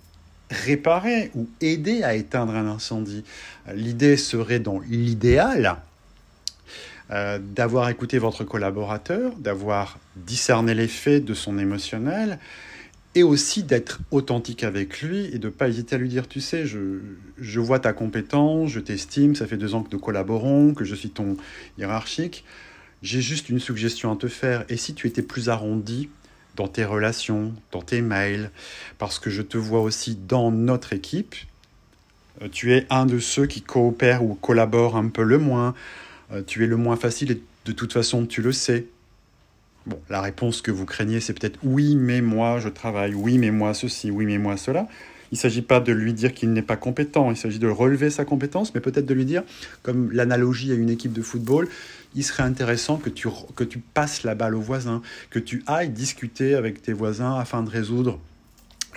réparer 0.53 1.31
ou 1.35 1.47
aider 1.61 2.03
à 2.03 2.15
éteindre 2.15 2.53
un 2.55 2.67
incendie. 2.67 3.23
L'idée 3.73 4.17
serait 4.17 4.59
dans 4.59 4.79
l'idéal 4.79 5.77
euh, 7.11 7.39
d'avoir 7.39 7.89
écouté 7.89 8.17
votre 8.17 8.43
collaborateur, 8.43 9.35
d'avoir 9.35 9.99
discerné 10.15 10.73
les 10.73 10.87
faits 10.87 11.25
de 11.25 11.33
son 11.33 11.59
émotionnel 11.59 12.39
et 13.15 13.23
aussi 13.23 13.63
d'être 13.63 13.99
authentique 14.11 14.63
avec 14.63 15.01
lui 15.01 15.25
et 15.25 15.37
de 15.37 15.47
ne 15.47 15.51
pas 15.51 15.67
hésiter 15.67 15.95
à 15.95 15.99
lui 15.99 16.09
dire, 16.09 16.27
tu 16.27 16.41
sais, 16.41 16.65
je, 16.65 16.99
je 17.37 17.59
vois 17.59 17.79
ta 17.79 17.93
compétence, 17.93 18.71
je 18.71 18.79
t'estime, 18.79 19.35
ça 19.35 19.45
fait 19.45 19.57
deux 19.57 19.75
ans 19.75 19.83
que 19.83 19.91
nous 19.91 19.99
collaborons, 19.99 20.73
que 20.73 20.85
je 20.85 20.95
suis 20.95 21.09
ton 21.09 21.37
hiérarchique, 21.77 22.43
j'ai 23.03 23.21
juste 23.21 23.49
une 23.49 23.59
suggestion 23.59 24.11
à 24.11 24.15
te 24.15 24.27
faire, 24.27 24.65
et 24.69 24.77
si 24.77 24.93
tu 24.95 25.05
étais 25.05 25.21
plus 25.21 25.49
arrondi 25.49 26.09
dans 26.55 26.67
tes 26.67 26.85
relations, 26.85 27.53
dans 27.71 27.81
tes 27.81 28.01
mails, 28.01 28.51
parce 28.97 29.19
que 29.19 29.29
je 29.29 29.41
te 29.41 29.57
vois 29.57 29.81
aussi 29.81 30.15
dans 30.15 30.51
notre 30.51 30.93
équipe. 30.93 31.35
Euh, 32.41 32.47
tu 32.51 32.73
es 32.73 32.85
un 32.89 33.05
de 33.05 33.19
ceux 33.19 33.45
qui 33.45 33.61
coopèrent 33.61 34.23
ou 34.23 34.35
collaborent 34.35 34.95
un 34.95 35.07
peu 35.07 35.23
le 35.23 35.37
moins. 35.37 35.73
Euh, 36.31 36.41
tu 36.45 36.63
es 36.63 36.67
le 36.67 36.77
moins 36.77 36.95
facile 36.95 37.31
et 37.31 37.41
de 37.65 37.71
toute 37.71 37.93
façon 37.93 38.25
tu 38.25 38.41
le 38.41 38.51
sais. 38.51 38.85
Bon, 39.85 39.99
la 40.09 40.21
réponse 40.21 40.61
que 40.61 40.71
vous 40.71 40.85
craignez, 40.85 41.19
c'est 41.19 41.37
peut-être 41.37 41.59
oui, 41.63 41.95
mais 41.95 42.21
moi 42.21 42.59
je 42.59 42.69
travaille, 42.69 43.13
oui, 43.13 43.37
mais 43.37 43.51
moi 43.51 43.73
ceci, 43.73 44.11
oui, 44.11 44.25
mais 44.25 44.37
moi 44.37 44.55
cela. 44.57 44.87
Il 45.33 45.37
ne 45.37 45.39
s'agit 45.39 45.63
pas 45.63 45.79
de 45.79 45.91
lui 45.91 46.13
dire 46.13 46.31
qu'il 46.31 46.53
n'est 46.53 46.61
pas 46.61 46.77
compétent, 46.77 47.31
il 47.31 47.37
s'agit 47.37 47.57
de 47.57 47.67
relever 47.67 48.11
sa 48.11 48.23
compétence, 48.23 48.75
mais 48.75 48.81
peut-être 48.81 49.07
de 49.07 49.15
lui 49.15 49.25
dire, 49.25 49.41
comme 49.81 50.11
l'analogie 50.11 50.71
à 50.71 50.75
une 50.75 50.91
équipe 50.91 51.11
de 51.11 51.23
football, 51.23 51.67
il 52.13 52.23
serait 52.23 52.43
intéressant 52.43 52.97
que 52.97 53.09
tu, 53.09 53.27
que 53.55 53.63
tu 53.63 53.79
passes 53.79 54.21
la 54.21 54.35
balle 54.35 54.53
aux 54.53 54.61
voisins, 54.61 55.01
que 55.31 55.39
tu 55.39 55.63
ailles 55.65 55.89
discuter 55.89 56.53
avec 56.53 56.83
tes 56.83 56.93
voisins 56.93 57.35
afin 57.35 57.63
de 57.63 57.69
résoudre 57.71 58.19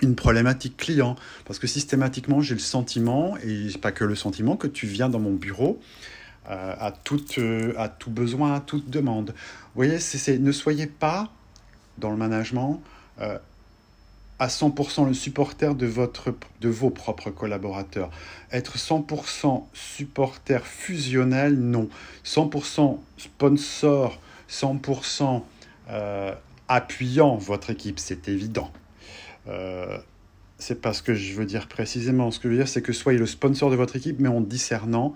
une 0.03 0.13
problématique 0.13 0.77
client. 0.77 1.15
Parce 1.45 1.57
que 1.57 1.65
systématiquement, 1.65 2.39
j'ai 2.39 2.53
le 2.53 2.59
sentiment, 2.59 3.35
et 3.37 3.75
pas 3.81 3.91
que 3.91 4.03
le 4.03 4.13
sentiment, 4.13 4.57
que 4.57 4.67
tu 4.67 4.85
viens 4.85 5.09
dans 5.09 5.19
mon 5.19 5.33
bureau 5.33 5.79
euh, 6.51 6.75
à, 6.77 6.93
euh, 7.39 7.73
à 7.79 7.89
tout 7.89 8.11
besoin, 8.11 8.53
à 8.53 8.59
toute 8.59 8.91
demande. 8.91 9.31
Vous 9.31 9.77
voyez, 9.83 9.97
c'est, 9.97 10.37
ne 10.37 10.51
soyez 10.51 10.85
pas 10.85 11.31
dans 11.97 12.11
le 12.11 12.17
management 12.17 12.79
euh, 13.21 13.39
à 14.39 14.47
100% 14.47 15.07
le 15.07 15.13
supporter 15.13 15.73
de, 15.75 15.87
votre, 15.87 16.33
de 16.61 16.69
vos 16.69 16.89
propres 16.89 17.31
collaborateurs. 17.31 18.09
Être 18.51 18.77
100% 18.77 19.63
supporter 19.73 20.65
fusionnel, 20.65 21.55
non. 21.55 21.89
100% 22.23 22.97
sponsor, 23.17 24.19
100% 24.49 25.41
euh, 25.89 26.35
appuyant 26.67 27.35
votre 27.35 27.71
équipe, 27.71 27.99
c'est 27.99 28.27
évident. 28.27 28.71
Euh, 29.47 29.97
c'est 30.59 30.81
pas 30.81 30.93
ce 30.93 31.01
que 31.01 31.13
je 31.13 31.33
veux 31.33 31.45
dire 31.45 31.67
précisément. 31.67 32.31
Ce 32.31 32.39
que 32.39 32.47
je 32.47 32.53
veux 32.53 32.59
dire, 32.59 32.67
c'est 32.67 32.81
que 32.81 32.93
soyez 32.93 33.17
le 33.17 33.27
sponsor 33.27 33.71
de 33.71 33.75
votre 33.75 33.95
équipe, 33.95 34.19
mais 34.19 34.29
en 34.29 34.41
discernant 34.41 35.13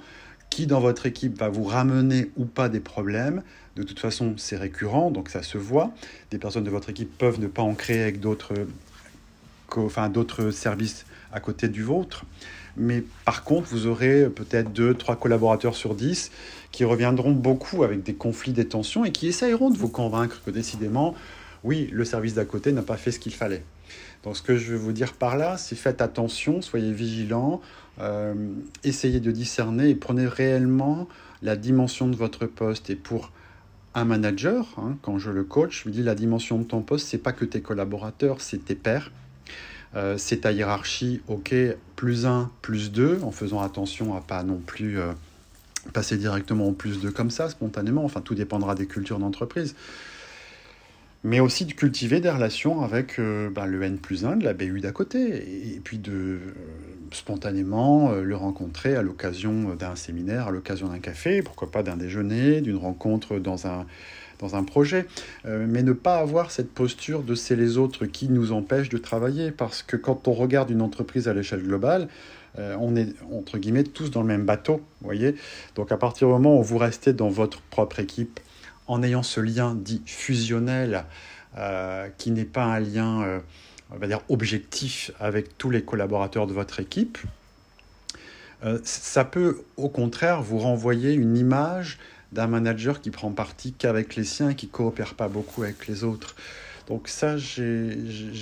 qui 0.50 0.68
dans 0.68 0.82
votre 0.82 1.06
équipe 1.06 1.38
va 1.38 1.50
vous 1.50 1.64
ramener 1.64 2.30
ou 2.38 2.46
pas 2.46 2.70
des 2.70 2.82
problèmes. 2.82 3.42
De 3.76 3.84
toute 3.84 4.00
façon, 4.00 4.34
c'est 4.38 4.58
récurrent, 4.58 5.10
donc 5.10 5.30
ça 5.30 5.44
se 5.44 5.58
voit. 5.58 5.92
Des 6.30 6.38
personnes 6.38 6.66
de 6.66 6.70
votre 6.70 6.90
équipe 6.90 7.18
peuvent 7.18 7.40
ne 7.40 7.48
pas 7.48 7.62
en 7.62 7.74
créer 7.74 8.02
avec 8.02 8.20
d'autres 8.20 8.54
enfin, 9.78 10.10
d'autres 10.10 10.52
services 10.52 11.06
à 11.32 11.40
côté 11.40 11.68
du 11.68 11.84
vôtre. 11.84 12.26
Mais 12.78 13.04
par 13.26 13.44
contre, 13.44 13.68
vous 13.68 13.88
aurez 13.88 14.30
peut-être 14.30 14.72
deux, 14.72 14.94
trois 14.94 15.16
collaborateurs 15.16 15.76
sur 15.76 15.96
10 15.96 16.32
qui 16.72 16.86
reviendront 16.86 17.32
beaucoup 17.32 17.84
avec 17.84 18.04
des 18.04 18.14
conflits, 18.14 18.54
des 18.54 18.68
tensions 18.68 19.04
et 19.04 19.12
qui 19.12 19.28
essayeront 19.28 19.70
de 19.70 19.78
vous 19.78 19.90
convaincre 19.90 20.42
que 20.46 20.52
décidément, 20.52 21.16
oui, 21.64 21.90
le 21.92 22.06
service 22.06 22.34
d'à 22.34 22.46
côté 22.46 22.72
n'a 22.72 22.82
pas 22.82 22.98
fait 22.98 23.12
ce 23.12 23.20
qu'il 23.20 23.34
fallait. 23.34 23.64
Donc 24.24 24.38
ce 24.38 24.42
que 24.42 24.56
je 24.56 24.72
veux 24.72 24.78
vous 24.78 24.94
dire 24.94 25.14
par 25.14 25.36
là, 25.36 25.58
c'est 25.58 25.76
faites 25.76 26.02
attention, 26.02 26.62
soyez 26.62 26.94
vigilants, 26.94 27.62
euh, 28.00 28.34
essayez 28.84 29.20
de 29.20 29.32
discerner 29.32 29.90
et 29.90 29.96
prenez 29.96 30.28
réellement 30.28 31.08
la 31.42 31.56
dimension 31.56 32.08
de 32.08 32.16
votre 32.16 32.46
poste. 32.46 32.90
Et 32.90 32.96
pour 32.96 33.32
un 33.94 34.06
manager, 34.06 34.76
hein, 34.78 34.98
quand 35.02 35.18
je 35.18 35.32
le 35.32 35.44
coach, 35.44 35.82
je 35.82 35.86
lui 35.86 35.92
dis 35.92 36.04
la 36.04 36.16
dimension 36.16 36.58
de 36.60 36.64
ton 36.64 36.82
poste, 36.82 37.08
c'est 37.08 37.18
pas 37.18 37.34
que 37.34 37.46
tes 37.46 37.62
collaborateurs, 37.62 38.42
c'est 38.42 38.64
tes 38.64 38.76
pairs, 38.76 39.12
euh, 39.96 40.18
c'est 40.18 40.42
ta 40.42 40.52
hiérarchie, 40.52 41.22
ok, 41.28 41.54
plus 41.96 42.26
1, 42.26 42.50
plus 42.62 42.92
2, 42.92 43.20
en 43.24 43.32
faisant 43.32 43.62
attention 43.62 44.16
à 44.16 44.22
pas 44.22 44.44
non 44.44 44.58
plus 44.58 45.00
euh, 45.00 45.12
passer 45.94 46.18
directement 46.18 46.68
au 46.68 46.72
plus 46.72 47.02
2 47.02 47.12
comme 47.12 47.30
ça, 47.30 47.50
spontanément. 47.50 48.04
Enfin, 48.06 48.22
tout 48.22 48.36
dépendra 48.36 48.76
des 48.76 48.88
cultures 48.88 49.20
d'entreprise. 49.20 49.76
Mais 51.24 51.40
aussi 51.40 51.66
de 51.66 51.74
cultiver 51.74 52.20
des 52.20 52.30
relations 52.30 52.82
avec 52.82 53.20
euh, 53.20 53.50
bah, 53.50 53.68
le 53.68 53.82
N 53.84 53.98
plus 53.98 54.26
1 54.26 54.38
de 54.38 54.44
la 54.44 54.54
BU 54.54 54.82
d'à 54.82 54.92
côté. 54.92 55.76
Et, 55.76 55.80
puis 55.84 55.98
de 55.98 56.40
spontanément 57.12 58.14
le 58.14 58.36
rencontrer 58.38 58.96
à 58.96 59.02
l'occasion 59.02 59.76
d'un 59.76 59.98
séminaire, 59.98 60.48
à 60.48 60.52
l'occasion 60.52 60.88
d'un 60.88 61.00
café, 61.00 61.42
pourquoi 61.42 61.70
pas 61.70 61.84
d'un 61.84 61.98
déjeuner, 61.98 62.62
d'une 62.62 62.78
rencontre 62.78 63.38
dans 63.38 63.68
un 63.68 63.86
dans 64.40 64.56
un 64.56 64.64
projet, 64.64 65.06
mais 65.46 65.84
ne 65.84 65.94
pas 65.94 66.16
avoir 66.16 66.50
cette 66.50 66.72
posture 66.72 67.22
de 67.22 67.36
c'est 67.36 67.56
les 67.56 67.78
autres 67.78 68.08
qui 68.08 68.28
nous 68.28 68.54
empêchent 68.54 68.90
de 68.90 68.98
travailler, 68.98 69.52
parce 69.52 69.84
que 69.84 69.98
quand 69.98 70.28
on 70.28 70.34
regarde 70.34 70.72
une 70.72 70.82
entreprise 70.82 71.28
à 71.28 71.34
l'échelle 71.36 71.62
globale, 71.62 72.08
on 72.58 72.96
est 72.96 73.14
entre 73.32 73.60
guillemets 73.60 73.84
tous 73.84 74.10
dans 74.10 74.22
le 74.22 74.28
même 74.28 74.46
bateau, 74.46 74.82
voyez. 75.02 75.36
Donc 75.76 75.92
à 75.92 75.98
partir 75.98 76.28
du 76.28 76.34
moment 76.34 76.60
où 76.60 76.64
vous 76.64 76.80
restez 76.80 77.14
dans 77.14 77.30
votre 77.30 77.62
propre 77.62 78.00
équipe, 78.00 78.40
en 78.92 79.04
ayant 79.04 79.24
ce 79.24 79.40
lien 79.40 79.76
dit 79.76 80.02
fusionnel, 80.06 81.06
qui 82.18 82.32
n'est 82.32 82.46
pas 82.46 82.64
un 82.64 82.80
lien 82.80 83.42
on 83.92 83.98
va 83.98 84.08
dire, 84.08 84.22
objectif 84.30 85.12
avec 85.20 85.58
tous 85.58 85.70
les 85.70 85.84
collaborateurs 85.84 86.48
de 86.48 86.54
votre 86.54 86.80
équipe, 86.80 87.18
euh, 88.64 88.80
ça 88.84 89.26
peut 89.26 89.62
au 89.78 89.90
contraire 89.90 90.42
vous 90.42 90.60
renvoyer 90.60 91.14
une 91.14 91.38
image 91.38 91.98
d'un 92.32 92.48
manager 92.48 93.02
qui 93.02 93.10
prend 93.10 93.32
parti 93.32 93.74
qu'avec 93.74 94.16
les 94.16 94.24
siens 94.24 94.50
et 94.50 94.56
qui 94.56 94.68
coopère 94.68 95.16
pas 95.16 95.28
beaucoup 95.28 95.64
avec 95.64 95.88
les 95.88 96.04
autres. 96.04 96.36
Donc 96.88 97.08
ça, 97.08 97.38
j'ai 97.38 97.64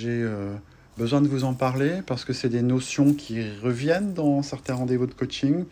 euh, 0.06 0.54
besoin 0.96 1.20
de 1.20 1.28
vous 1.28 1.44
en 1.44 1.54
parler 1.54 2.02
parce 2.06 2.24
que 2.24 2.32
c'est 2.32 2.48
des 2.48 2.62
notions 2.62 3.14
qui 3.14 3.44
reviennent 3.62 4.14
dans 4.14 4.42
certains 4.42 4.74
rendez-vous 4.74 5.06
de 5.06 5.14
coaching. 5.14 5.64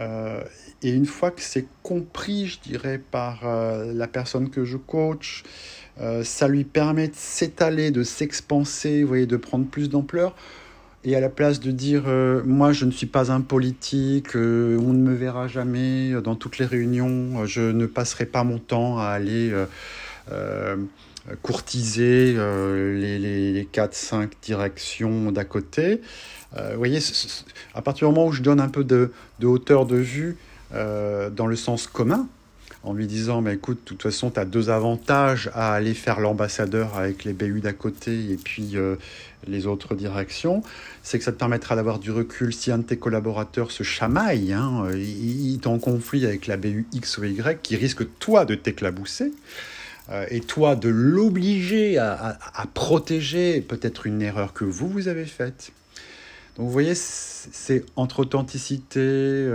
Euh, 0.00 0.42
et 0.82 0.90
une 0.90 1.06
fois 1.06 1.30
que 1.30 1.42
c'est 1.42 1.66
compris, 1.82 2.46
je 2.46 2.60
dirais, 2.60 2.98
par 2.98 3.40
la 3.44 4.06
personne 4.06 4.50
que 4.50 4.64
je 4.64 4.76
coach, 4.76 5.44
euh, 6.00 6.22
ça 6.22 6.46
lui 6.46 6.64
permet 6.64 7.08
de 7.08 7.14
s'étaler, 7.14 7.90
de 7.90 8.02
s'expanser, 8.02 9.02
vous 9.02 9.08
voyez, 9.08 9.26
de 9.26 9.36
prendre 9.36 9.66
plus 9.66 9.88
d'ampleur. 9.88 10.34
Et 11.04 11.16
à 11.16 11.20
la 11.20 11.28
place 11.28 11.60
de 11.60 11.70
dire 11.70 12.04
euh, 12.06 12.42
moi 12.44 12.72
je 12.72 12.84
ne 12.84 12.90
suis 12.90 13.06
pas 13.06 13.30
un 13.30 13.40
politique, 13.40 14.34
euh, 14.36 14.76
on 14.78 14.92
ne 14.92 14.98
me 14.98 15.14
verra 15.14 15.46
jamais 15.46 16.12
dans 16.22 16.34
toutes 16.34 16.58
les 16.58 16.66
réunions, 16.66 17.46
je 17.46 17.60
ne 17.60 17.86
passerai 17.86 18.26
pas 18.26 18.44
mon 18.44 18.58
temps 18.58 18.98
à 18.98 19.06
aller 19.06 19.52
courtiser 21.42 22.34
les, 22.34 23.18
les, 23.18 23.68
4-5 23.72 24.30
directions 24.42 25.30
d'à 25.30 25.44
côté. 25.44 26.00
Vous 26.56 26.78
voyez, 26.78 26.98
à 27.74 27.82
partir 27.82 28.08
du 28.08 28.14
moment 28.14 28.28
où 28.28 28.32
je 28.32 28.42
donne 28.42 28.60
un 28.60 28.68
peu 28.68 28.84
de, 28.84 29.10
hauteur 29.42 29.86
de 29.86 29.96
vue 29.96 30.36
dans 30.72 31.46
le 31.46 31.56
sens 31.56 31.86
commun, 31.86 32.26
en 32.84 32.92
lui 32.92 33.06
disant 33.06 33.42
bah, 33.42 33.52
écoute, 33.52 33.78
de 33.78 33.84
toute 33.84 34.02
façon, 34.02 34.30
tu 34.30 34.40
as 34.40 34.44
deux 34.44 34.70
avantages 34.70 35.50
à 35.54 35.74
aller 35.74 35.94
faire 35.94 36.20
l'ambassadeur 36.20 36.96
avec 36.96 37.24
les 37.24 37.32
BU 37.32 37.60
d'à 37.60 37.72
côté 37.72 38.30
et 38.30 38.36
puis 38.36 38.70
euh, 38.74 38.96
les 39.46 39.66
autres 39.66 39.94
directions. 39.94 40.62
C'est 41.02 41.18
que 41.18 41.24
ça 41.24 41.32
te 41.32 41.38
permettra 41.38 41.76
d'avoir 41.76 41.98
du 41.98 42.10
recul 42.10 42.52
si 42.54 42.70
un 42.70 42.78
de 42.78 42.84
tes 42.84 42.96
collaborateurs 42.96 43.70
se 43.70 43.82
chamaille, 43.82 44.52
hein, 44.52 44.84
euh, 44.86 44.98
il, 44.98 45.54
est 45.54 45.66
en 45.66 45.78
conflit 45.78 46.24
avec 46.24 46.46
la 46.46 46.56
BU 46.56 46.86
X 46.92 47.18
ou 47.18 47.24
Y, 47.24 47.60
qui 47.62 47.76
risque 47.76 48.06
toi 48.18 48.44
de 48.44 48.54
t'éclabousser 48.54 49.32
euh, 50.10 50.24
et 50.30 50.40
toi 50.40 50.76
de 50.76 50.88
l'obliger 50.88 51.98
à, 51.98 52.38
protéger 52.74 53.60
peut-être 53.60 54.06
une 54.06 54.22
erreur 54.22 54.52
que 54.52 54.64
vous, 54.64 54.88
vous 54.88 55.08
avez 55.08 55.26
faite. 55.26 55.72
Vous 56.58 56.68
voyez, 56.68 56.96
c'est 56.96 57.84
entre 57.94 58.18
authenticité 58.18 59.48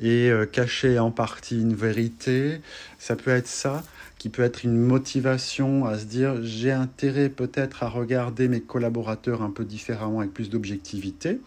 et 0.00 0.28
euh, 0.28 0.44
cacher 0.44 0.98
en 0.98 1.12
partie 1.12 1.60
une 1.60 1.76
vérité. 1.76 2.60
Ça 2.98 3.14
peut 3.14 3.30
être 3.30 3.46
ça, 3.46 3.84
qui 4.18 4.28
peut 4.28 4.42
être 4.42 4.64
une 4.64 4.76
motivation 4.76 5.84
à 5.84 5.96
se 5.96 6.04
dire 6.06 6.42
j'ai 6.42 6.72
intérêt 6.72 7.28
peut-être 7.28 7.84
à 7.84 7.88
regarder 7.88 8.48
mes 8.48 8.60
collaborateurs 8.60 9.40
un 9.40 9.50
peu 9.50 9.64
différemment 9.64 10.18
avec 10.18 10.34
plus 10.34 10.50
d'objectivité 10.50 11.38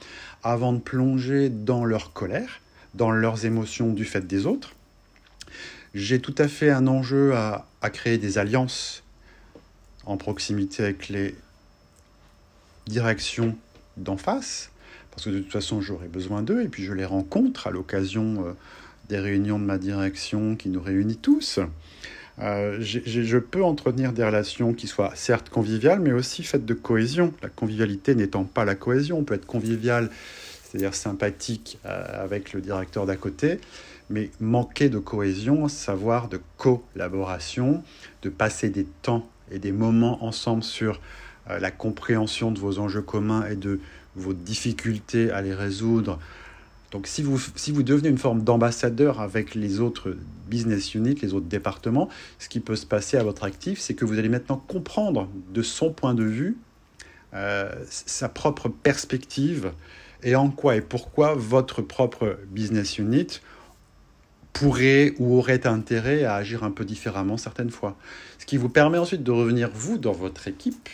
avant 0.44 0.72
de 0.72 0.80
plonger 0.80 1.50
dans 1.50 1.84
leur 1.84 2.13
colère, 2.13 2.62
dans 2.94 3.12
leurs 3.12 3.44
émotions 3.44 3.92
du 3.92 4.06
fait 4.06 4.25
des 4.25 4.46
autres. 4.46 4.75
J'ai 5.94 6.22
tout 6.22 6.36
à 6.38 6.48
fait 6.48 6.70
un 6.70 6.88
enjeu 6.88 7.36
à 7.36 7.89
créer 7.89 8.18
des 8.18 8.38
alliances 8.38 9.04
en 10.06 10.16
proximité 10.16 10.84
avec 10.84 11.10
les 11.10 11.36
directions 12.88 13.58
d'en 13.98 14.18
face 14.18 14.72
parce 15.17 15.26
que 15.26 15.32
de 15.32 15.39
toute 15.39 15.52
façon 15.52 15.82
j'aurai 15.82 16.08
besoin 16.08 16.43
d'eux, 16.43 16.62
et 16.62 16.67
puis 16.67 16.84
je 16.84 16.93
les 16.93 17.04
rencontre 17.04 17.65
à 17.65 17.71
l'occasion 17.71 18.45
euh, 18.45 18.52
des 19.10 19.17
réunions 19.17 19.58
de 19.58 19.63
ma 19.63 19.80
direction 19.80 20.56
qui 20.56 20.69
nous 20.69 20.80
réunit 20.80 21.17
tous. 21.17 21.60
Euh, 22.38 22.78
je 22.80 23.38
peux 23.39 23.63
entretenir 23.63 24.13
des 24.13 24.24
relations 24.24 24.76
qui 24.76 24.86
soient 24.86 25.13
certes 25.15 25.50
conviviales, 25.50 26.02
mais 26.02 26.12
aussi 26.12 26.43
faites 26.43 26.67
de 26.67 26.76
cohésion. 26.76 27.34
La 27.41 27.50
convivialité 27.50 28.13
n'étant 28.13 28.43
pas 28.43 28.63
la 28.63 28.76
cohésion, 28.76 29.17
on 29.17 29.24
peut 29.24 29.34
être 29.34 29.48
convivial, 29.48 30.12
c'est-à-dire 30.63 30.93
sympathique 30.93 31.80
euh, 31.88 32.24
avec 32.24 32.54
le 32.54 32.62
directeur 32.62 33.08
d'à 33.08 33.15
côté, 33.15 33.60
mais 34.12 34.30
manquer 34.39 34.89
de 34.89 35.00
cohésion, 35.00 35.67
savoir 35.67 36.30
de 36.30 36.39
collaboration, 36.58 37.84
de 38.21 38.30
passer 38.30 38.69
des 38.69 38.86
temps 39.02 39.28
et 39.50 39.58
des 39.58 39.71
moments 39.71 40.24
ensemble 40.24 40.62
sur 40.62 41.02
la 41.49 41.71
compréhension 41.71 42.51
de 42.51 42.60
vos 42.60 42.79
enjeux 42.79 43.01
communs 43.01 43.45
et 43.47 43.55
de 43.55 43.79
vos 44.15 44.33
difficultés 44.33 45.31
à 45.31 45.41
les 45.41 45.53
résoudre. 45.53 46.19
Donc 46.91 47.07
si 47.07 47.21
vous, 47.21 47.39
si 47.55 47.71
vous 47.71 47.83
devenez 47.83 48.10
une 48.10 48.17
forme 48.17 48.43
d'ambassadeur 48.43 49.19
avec 49.19 49.55
les 49.55 49.79
autres 49.79 50.15
business 50.47 50.95
units, 50.95 51.15
les 51.21 51.33
autres 51.33 51.47
départements, 51.47 52.10
ce 52.39 52.47
qui 52.47 52.60
peut 52.60 52.77
se 52.77 52.86
passer 52.86 53.17
à 53.17 53.23
votre 53.23 53.43
actif, 53.43 53.79
c'est 53.79 53.93
que 53.93 54.05
vous 54.05 54.17
allez 54.17 54.29
maintenant 54.29 54.63
comprendre 54.67 55.29
de 55.53 55.62
son 55.62 55.91
point 55.91 56.13
de 56.13 56.23
vue 56.23 56.57
euh, 57.33 57.69
sa 57.89 58.29
propre 58.29 58.69
perspective 58.69 59.73
et 60.23 60.36
en 60.36 60.49
quoi 60.49 60.77
et 60.77 60.81
pourquoi 60.81 61.36
votre 61.36 61.81
propre 61.81 62.39
business 62.49 62.97
unit 62.97 63.41
pourrait 64.53 65.13
ou 65.19 65.38
aurait 65.38 65.67
intérêt 65.67 66.23
à 66.23 66.36
agir 66.36 66.63
un 66.63 66.71
peu 66.71 66.86
différemment 66.86 67.38
certaines 67.38 67.69
fois. 67.69 67.97
Ce 68.39 68.45
qui 68.45 68.57
vous 68.57 68.69
permet 68.69 68.97
ensuite 68.97 69.23
de 69.23 69.31
revenir, 69.31 69.69
vous, 69.71 69.97
dans 69.97 70.13
votre 70.13 70.47
équipe, 70.47 70.89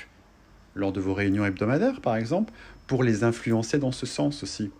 lors 0.76 0.92
de 0.92 1.00
vos 1.00 1.14
réunions 1.14 1.46
hebdomadaires 1.46 2.02
par 2.02 2.16
exemple, 2.16 2.52
pour 2.88 3.04
les 3.04 3.24
influencer 3.24 3.78
dans 3.78 3.92
ce 3.92 4.06
sens 4.06 4.44
aussi. 4.44 4.72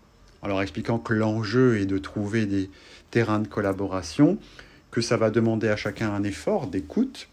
En 0.42 0.48
leur 0.48 0.60
expliquant 0.60 0.98
que 0.98 1.14
l'enjeu 1.14 1.78
est 1.78 1.86
de 1.86 1.98
trouver 1.98 2.44
des 2.46 2.70
terrains 3.10 3.40
de 3.40 3.48
collaboration, 3.48 4.38
que 4.90 5.00
ça 5.00 5.16
va 5.16 5.30
demander 5.30 5.68
à 5.68 5.76
chacun 5.76 6.12
un 6.12 6.22
effort 6.22 6.66
d'écoute 6.66 7.28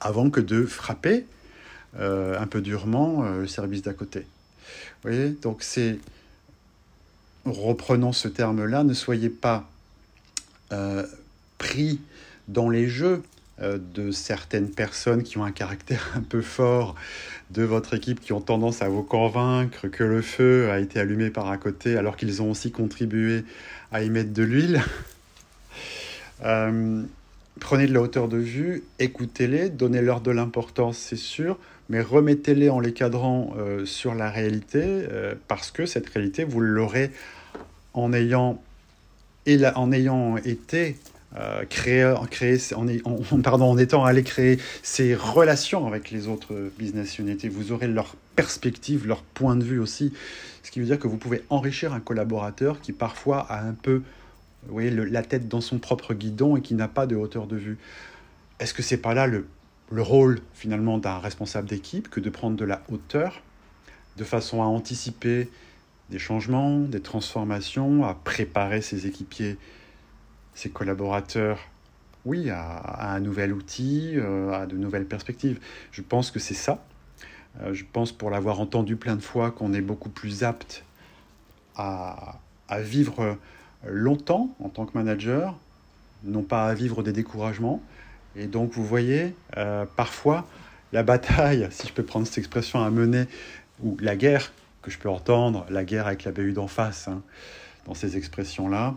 avant 0.00 0.30
que 0.30 0.40
de 0.40 0.64
frapper 0.66 1.26
euh, 1.98 2.38
un 2.38 2.46
peu 2.46 2.60
durement 2.60 3.24
euh, 3.24 3.40
le 3.40 3.46
service 3.46 3.82
d'à 3.82 3.94
côté. 3.94 4.20
Vous 4.20 5.10
voyez 5.10 5.30
Donc 5.30 5.62
c'est, 5.62 5.98
reprenons 7.46 8.12
ce 8.12 8.28
terme-là, 8.28 8.84
ne 8.84 8.92
soyez 8.92 9.30
pas 9.30 9.68
euh, 10.72 11.06
pris 11.58 12.00
dans 12.48 12.68
les 12.68 12.88
jeux 12.88 13.22
de 13.60 14.10
certaines 14.10 14.70
personnes 14.70 15.22
qui 15.22 15.38
ont 15.38 15.44
un 15.44 15.50
caractère 15.50 16.12
un 16.16 16.20
peu 16.20 16.42
fort 16.42 16.94
de 17.50 17.62
votre 17.62 17.94
équipe 17.94 18.20
qui 18.20 18.32
ont 18.32 18.40
tendance 18.40 18.82
à 18.82 18.88
vous 18.88 19.02
convaincre 19.02 19.88
que 19.88 20.04
le 20.04 20.20
feu 20.20 20.70
a 20.70 20.78
été 20.78 21.00
allumé 21.00 21.30
par 21.30 21.48
à 21.48 21.56
côté 21.56 21.96
alors 21.96 22.16
qu'ils 22.16 22.42
ont 22.42 22.50
aussi 22.50 22.70
contribué 22.70 23.44
à 23.92 24.02
y 24.02 24.10
mettre 24.10 24.32
de 24.32 24.42
l'huile. 24.42 24.82
Euh, 26.44 27.02
prenez 27.60 27.86
de 27.86 27.94
la 27.94 28.02
hauteur 28.02 28.28
de 28.28 28.36
vue, 28.36 28.84
écoutez-les, 28.98 29.70
donnez-leur 29.70 30.20
de 30.20 30.30
l'importance, 30.30 30.98
c'est 30.98 31.16
sûr, 31.16 31.58
mais 31.88 32.02
remettez-les 32.02 32.68
en 32.68 32.78
les 32.78 32.92
cadrant 32.92 33.54
euh, 33.56 33.86
sur 33.86 34.14
la 34.14 34.30
réalité 34.30 35.06
parce 35.48 35.70
que 35.70 35.86
cette 35.86 36.10
réalité, 36.10 36.44
vous 36.44 36.60
l'aurez 36.60 37.10
en 37.94 38.12
ayant 38.12 38.60
été 40.44 40.96
euh, 41.36 41.64
créer, 41.64 42.04
en, 42.04 43.78
étant 43.78 44.04
allé 44.04 44.22
créer 44.22 44.58
ces 44.82 45.14
relations 45.14 45.86
avec 45.86 46.10
les 46.10 46.28
autres 46.28 46.70
business 46.78 47.18
units. 47.18 47.48
vous 47.48 47.72
aurez 47.72 47.88
leur 47.88 48.14
perspective, 48.36 49.06
leur 49.06 49.22
point 49.22 49.56
de 49.56 49.64
vue 49.64 49.80
aussi. 49.80 50.12
Ce 50.62 50.70
qui 50.70 50.80
veut 50.80 50.86
dire 50.86 50.98
que 50.98 51.08
vous 51.08 51.16
pouvez 51.16 51.42
enrichir 51.50 51.92
un 51.92 52.00
collaborateur 52.00 52.80
qui 52.80 52.92
parfois 52.92 53.40
a 53.40 53.62
un 53.62 53.74
peu 53.74 54.02
vous 54.66 54.72
voyez, 54.72 54.90
la 54.90 55.22
tête 55.22 55.48
dans 55.48 55.60
son 55.60 55.78
propre 55.78 56.12
guidon 56.14 56.56
et 56.56 56.60
qui 56.60 56.74
n'a 56.74 56.88
pas 56.88 57.06
de 57.06 57.14
hauteur 57.14 57.46
de 57.46 57.56
vue. 57.56 57.78
Est-ce 58.58 58.74
que 58.74 58.82
c'est 58.82 58.96
pas 58.96 59.14
là 59.14 59.26
le, 59.26 59.46
le 59.90 60.02
rôle 60.02 60.40
finalement 60.54 60.98
d'un 60.98 61.18
responsable 61.18 61.68
d'équipe 61.68 62.08
que 62.08 62.20
de 62.20 62.30
prendre 62.30 62.56
de 62.56 62.64
la 62.64 62.82
hauteur 62.90 63.42
de 64.16 64.24
façon 64.24 64.62
à 64.62 64.66
anticiper 64.66 65.48
des 66.10 66.18
changements, 66.18 66.80
des 66.80 67.00
transformations, 67.00 68.04
à 68.04 68.14
préparer 68.14 68.80
ses 68.80 69.06
équipiers 69.06 69.56
ses 70.56 70.70
collaborateurs, 70.70 71.60
oui, 72.24 72.50
à, 72.50 73.12
un 73.12 73.20
nouvel 73.20 73.52
outil, 73.52 74.14
euh, 74.16 74.52
à 74.52 74.66
de 74.66 74.76
nouvelles 74.76 75.04
perspectives. 75.04 75.60
Je 75.92 76.02
pense 76.02 76.32
que 76.32 76.40
c'est 76.40 76.54
ça. 76.54 76.82
Euh, 77.60 77.72
je 77.72 77.84
pense, 77.90 78.10
pour 78.10 78.30
l'avoir 78.30 78.58
entendu 78.58 78.96
plein 78.96 79.14
de 79.14 79.22
fois, 79.22 79.52
qu'on 79.52 79.72
est 79.72 79.80
beaucoup 79.80 80.08
plus 80.08 80.42
apte 80.42 80.82
à, 81.76 82.38
vivre 82.80 83.36
longtemps 83.86 84.50
en 84.60 84.70
tant 84.70 84.86
que 84.86 84.98
manager, 84.98 85.54
non 86.24 86.42
pas 86.42 86.66
à 86.66 86.74
vivre 86.74 87.02
des 87.02 87.12
découragements. 87.12 87.82
Et 88.34 88.46
donc, 88.46 88.72
vous 88.72 88.84
voyez, 88.84 89.34
euh, 89.56 89.84
parfois, 89.94 90.48
la 90.92 91.02
bataille, 91.02 91.68
si 91.70 91.86
je 91.86 91.92
peux 91.92 92.02
prendre 92.02 92.26
cette 92.26 92.38
expression 92.38 92.82
à 92.82 92.90
mener, 92.90 93.26
ou 93.82 93.96
la 94.00 94.16
guerre, 94.16 94.52
que 94.80 94.90
je 94.90 94.98
peux 94.98 95.10
entendre, 95.10 95.66
la 95.68 95.84
guerre 95.84 96.06
avec 96.06 96.24
la 96.24 96.32
BU 96.32 96.52
d'en 96.52 96.66
face, 96.66 97.08
hein, 97.08 97.22
dans 97.84 97.94
ces 97.94 98.16
expressions-là, 98.16 98.94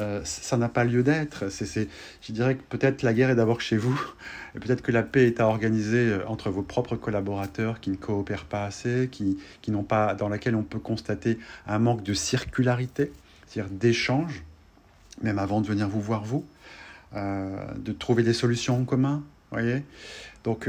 euh, 0.00 0.20
ça 0.24 0.56
n'a 0.56 0.68
pas 0.68 0.84
lieu 0.84 1.02
d'être. 1.02 1.50
C'est, 1.50 1.88
je 2.20 2.32
dirais 2.32 2.56
que 2.56 2.62
peut-être 2.62 3.02
la 3.02 3.14
guerre 3.14 3.30
est 3.30 3.36
d'abord 3.36 3.60
chez 3.60 3.76
vous, 3.76 4.00
et 4.54 4.58
peut-être 4.58 4.82
que 4.82 4.90
la 4.92 5.02
paix 5.02 5.26
est 5.26 5.40
à 5.40 5.46
organiser 5.46 6.08
euh, 6.08 6.26
entre 6.26 6.50
vos 6.50 6.62
propres 6.62 6.96
collaborateurs 6.96 7.80
qui 7.80 7.90
ne 7.90 7.96
coopèrent 7.96 8.46
pas 8.46 8.64
assez, 8.64 9.08
qui, 9.10 9.36
n'ont 9.68 9.84
pas, 9.84 10.14
dans 10.14 10.28
laquelle 10.28 10.56
on 10.56 10.62
peut 10.62 10.80
constater 10.80 11.38
un 11.66 11.78
manque 11.78 12.02
de 12.02 12.14
circularité, 12.14 13.12
c'est-à-dire 13.46 13.72
d'échange, 13.72 14.42
même 15.22 15.38
avant 15.38 15.60
de 15.60 15.66
venir 15.66 15.88
vous 15.88 16.00
voir 16.00 16.24
vous, 16.24 16.44
euh, 17.14 17.56
de 17.76 17.92
trouver 17.92 18.24
des 18.24 18.32
solutions 18.32 18.80
en 18.80 18.84
commun, 18.84 19.22
voyez. 19.52 19.84
Donc, 20.42 20.68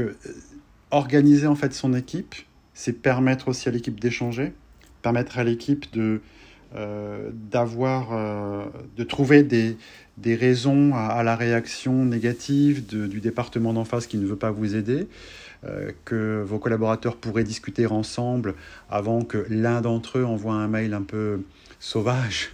organiser 0.92 1.48
en 1.48 1.56
fait 1.56 1.74
son 1.74 1.92
équipe, 1.94 2.34
c'est 2.74 2.92
permettre 2.92 3.48
aussi 3.48 3.68
à 3.68 3.72
l'équipe 3.72 3.98
d'échanger, 3.98 4.52
permettre 5.02 5.38
à 5.38 5.44
l'équipe 5.44 5.92
de 5.92 6.20
d'avoir, 7.32 8.08
euh, 8.12 8.64
de 8.96 9.04
trouver 9.04 9.42
des, 9.42 9.76
des 10.18 10.34
raisons 10.34 10.94
à, 10.94 11.22
la 11.22 11.36
réaction 11.36 12.04
négative 12.04 12.86
du 12.86 13.20
département 13.20 13.72
d'en 13.72 13.84
face 13.84 14.06
qui 14.06 14.18
ne 14.18 14.26
veut 14.26 14.36
pas 14.36 14.50
vous 14.50 14.74
aider, 14.76 15.08
euh, 15.64 15.90
que 16.04 16.42
vos 16.46 16.58
collaborateurs 16.58 17.16
pourraient 17.16 17.44
discuter 17.44 17.86
ensemble 17.86 18.54
avant 18.90 19.22
que 19.22 19.46
l'un 19.48 19.80
d'entre 19.80 20.18
eux 20.18 20.24
envoie 20.24 20.54
un 20.54 20.68
mail 20.68 20.92
un 20.92 21.02
peu 21.02 21.40
sauvage, 21.80 22.50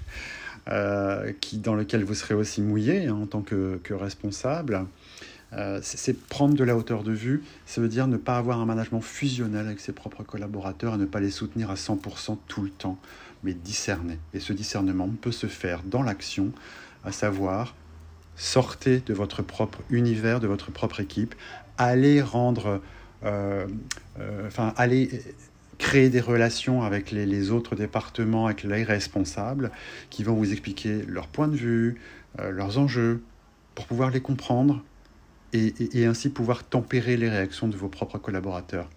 dans 0.66 1.74
lequel 1.74 2.04
vous 2.04 2.14
serez 2.14 2.34
aussi 2.34 2.62
mouillé 2.62 3.06
hein, 3.06 3.18
en 3.22 3.26
tant 3.26 3.40
que 3.40 3.80
responsable. 3.92 4.86
c'est 5.82 6.16
prendre 6.28 6.54
de 6.54 6.62
la 6.62 6.76
hauteur 6.76 7.02
de 7.02 7.10
vue, 7.10 7.42
ça 7.66 7.80
veut 7.80 7.88
dire 7.88 8.06
ne 8.06 8.16
pas 8.16 8.36
avoir 8.36 8.60
un 8.60 8.66
management 8.66 9.00
fusionnel 9.00 9.66
avec 9.66 9.80
ses 9.80 9.92
propres 9.92 10.22
collaborateurs 10.22 10.94
et 10.94 10.98
ne 10.98 11.06
pas 11.06 11.18
les 11.18 11.32
soutenir 11.32 11.70
à 11.70 11.74
100% 11.74 12.36
tout 12.46 12.62
le 12.62 12.70
temps 12.70 12.98
mais 13.42 13.54
discerner. 13.54 14.18
Et 14.34 14.40
ce 14.40 14.52
discernement 14.52 15.08
peut 15.20 15.32
se 15.32 15.46
faire 15.46 15.82
dans 15.84 16.02
l'action, 16.02 16.52
à 17.04 17.12
savoir 17.12 17.74
sortez 18.36 19.00
de 19.00 19.14
votre 19.14 19.42
propre 19.42 19.80
univers, 19.90 20.40
de 20.40 20.46
votre 20.46 20.70
propre 20.70 21.00
équipe, 21.00 21.34
allez 21.78 22.22
rendre, 22.22 22.80
euh, 23.24 23.66
euh, 24.18 24.46
enfin 24.46 24.72
allez 24.76 25.22
créer 25.78 26.10
des 26.10 26.20
relations 26.20 26.82
avec 26.82 27.10
les, 27.10 27.50
autres 27.50 27.74
départements, 27.74 28.46
avec 28.46 28.62
les 28.62 28.84
responsables, 28.84 29.70
qui 30.10 30.22
vont 30.22 30.34
vous 30.34 30.52
expliquer 30.52 31.02
leur 31.08 31.26
point 31.26 31.48
de 31.48 31.56
vue, 31.56 32.00
euh, 32.38 32.50
leurs 32.50 32.78
enjeux, 32.78 33.22
pour 33.74 33.86
pouvoir 33.86 34.10
les 34.10 34.20
comprendre 34.20 34.82
et, 35.52 35.74
et 35.92 36.06
ainsi 36.06 36.28
pouvoir 36.28 36.64
tempérer 36.64 37.16
les 37.16 37.28
réactions 37.28 37.68
de 37.68 37.76
vos 37.76 37.88
propres 37.88 38.18
collaborateurs. 38.18 38.88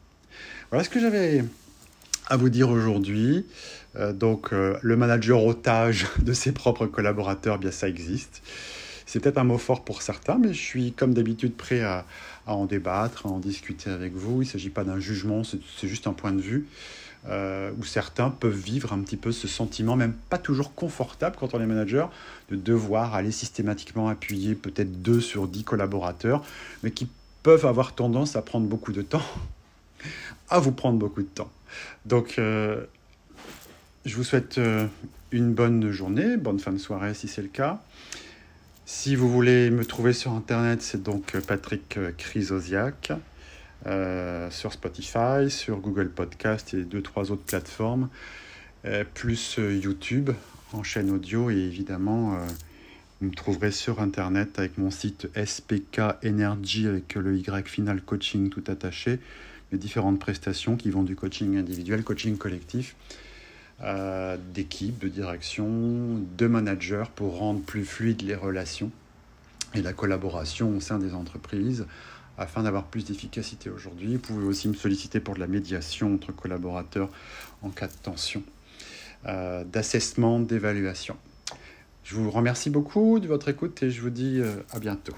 Voilà 0.70 0.84
ce 0.84 0.90
que 0.90 1.00
j'avais 1.00 1.44
à 2.28 2.38
vous 2.38 2.50
dire 2.50 2.70
aujourd'hui. 2.70 3.46
Euh, 3.96 4.14
donc, 4.14 4.52
euh, 4.52 4.78
le 4.82 4.98
manager 4.98 5.44
otage 5.46 6.08
de 6.22 6.34
ses 6.34 6.52
propres 6.52 6.86
collaborateurs, 6.86 7.60
bien 7.60 7.72
ça 7.72 7.88
existe. 7.88 8.42
C'est 9.06 9.20
peut-être 9.20 9.38
un 9.38 9.44
mot 9.44 9.58
fort 9.58 9.86
pour 9.86 10.02
certains, 10.02 10.38
mais 10.38 10.54
je 10.54 10.62
suis 10.62 10.92
comme 10.92 11.14
d'habitude 11.14 11.56
prêt 11.56 11.82
à, 11.82 12.06
en 12.48 12.66
débattre, 12.66 13.26
à 13.28 13.30
en 13.30 13.40
discuter 13.40 13.90
avec 13.90 14.14
vous. 14.14 14.42
Il 14.42 14.46
ne 14.46 14.52
s'agit 14.52 14.70
pas 14.70 14.84
d'un 14.84 15.00
jugement, 15.00 15.44
c'est 15.44 15.88
juste 15.88 16.08
un 16.08 16.14
point 16.14 16.32
de 16.32 16.42
vue. 16.42 16.68
Euh, 17.28 17.72
où 17.80 17.84
certains 17.84 18.30
peuvent 18.30 18.56
vivre 18.56 18.94
un 18.94 19.00
petit 19.00 19.18
peu 19.18 19.32
ce 19.32 19.48
sentiment, 19.48 19.96
même 19.96 20.14
pas 20.14 20.38
toujours 20.38 20.76
confortable 20.76 21.36
quand 21.40 21.56
on 21.56 21.60
est 21.60 21.66
manager, 21.66 22.12
de 22.52 22.56
devoir 22.56 23.16
aller 23.16 23.32
systématiquement 23.32 24.10
appuyer 24.10 24.54
peut-être 24.54 25.02
deux 25.02 25.22
sur 25.22 25.48
dix 25.48 25.64
collaborateurs, 25.64 26.44
mais 26.84 26.92
qui 26.92 27.08
peuvent 27.42 27.66
avoir 27.66 27.96
tendance 27.96 28.36
à 28.36 28.44
prendre 28.44 28.68
beaucoup 28.68 28.92
de 28.92 29.02
temps, 29.02 29.26
à 30.50 30.60
vous 30.60 30.72
prendre 30.72 31.00
beaucoup 31.00 31.24
de 31.24 31.28
temps. 31.28 31.50
Donc, 32.06 32.36
euh, 32.38 32.84
je 34.06 34.16
vous 34.16 34.24
souhaite 34.24 34.58
euh, 34.58 34.88
une 35.32 35.54
bonne 35.54 35.92
journée, 35.92 36.38
bonne 36.38 36.60
fin 36.60 36.72
de 36.72 36.78
soirée 36.78 37.14
si 37.14 37.28
c'est 37.28 37.42
le 37.42 37.48
cas. 37.48 37.82
Si 38.86 39.16
vous 39.16 39.30
voulez 39.30 39.72
me 39.72 39.84
trouver 39.84 40.14
sur 40.14 40.32
Internet, 40.32 40.82
c'est 40.82 41.02
donc 41.02 41.36
Patrick 41.48 41.98
Chrysosiak 42.18 43.14
euh, 43.88 44.52
sur 44.52 44.74
Spotify, 44.74 45.50
sur 45.50 45.78
Google 45.78 46.10
Podcast 46.10 46.74
et 46.76 46.84
deux, 46.84 47.02
trois 47.02 47.32
autres 47.32 47.44
plateformes, 47.44 48.10
plus 49.16 49.58
YouTube 49.58 50.30
en 50.72 50.84
chaîne 50.84 51.10
audio 51.10 51.50
et 51.50 51.56
évidemment, 51.56 52.38
vous 53.20 53.30
me 53.30 53.34
trouverez 53.34 53.72
sur 53.72 54.02
Internet 54.02 54.60
avec 54.60 54.78
mon 54.78 54.92
site 54.92 55.28
SPK 55.36 56.02
Energy 56.24 56.86
avec 56.86 57.16
le 57.16 57.36
Y 57.36 57.68
final 57.68 58.02
coaching 58.02 58.52
tout 58.52 58.64
attaché 58.68 59.20
les 59.72 59.78
différentes 59.78 60.20
prestations 60.20 60.76
qui 60.76 60.90
vont 60.90 61.04
du 61.04 61.16
coaching 61.16 61.58
individuel, 61.58 62.04
coaching 62.04 62.38
collectif, 62.38 62.96
d'équipe, 64.54 65.00
de 65.00 65.10
direction, 65.10 66.24
de 66.38 66.48
manager 66.48 67.10
pour 67.10 67.38
rendre 67.38 67.62
plus 67.62 67.84
fluides 67.84 68.22
les 68.22 68.36
relations 68.36 68.90
et 69.74 69.82
la 69.82 69.94
collaboration 69.94 70.76
au 70.78 70.80
sein 70.80 70.98
des 70.98 71.14
entreprises 71.14 71.86
afin 72.38 72.64
d'avoir 72.64 72.86
plus 72.86 73.06
d'efficacité 73.06 73.70
aujourd'hui. 73.70 74.16
Vous 74.16 74.22
pouvez 74.22 74.46
aussi 74.46 74.68
me 74.68 74.74
solliciter 74.74 75.20
pour 75.20 75.36
de 75.36 75.40
la 75.40 75.48
médiation 75.48 76.14
entre 76.14 76.32
collaborateurs 76.32 77.10
en 77.62 77.70
cas 77.70 77.88
de 77.88 77.94
tension, 78.04 78.44
euh, 79.26 79.64
d'assessment, 79.64 80.40
d'évaluation. 80.40 81.16
Je 82.04 82.16
vous 82.16 82.30
remercie 82.30 82.70
beaucoup 82.70 83.20
de 83.20 83.28
votre 83.28 83.48
écoute 83.50 83.82
et 83.84 83.90
je 83.90 84.02
vous 84.02 84.10
dis 84.10 84.40
euh, 84.40 84.58
à 84.72 84.80
bientôt. 84.80 85.14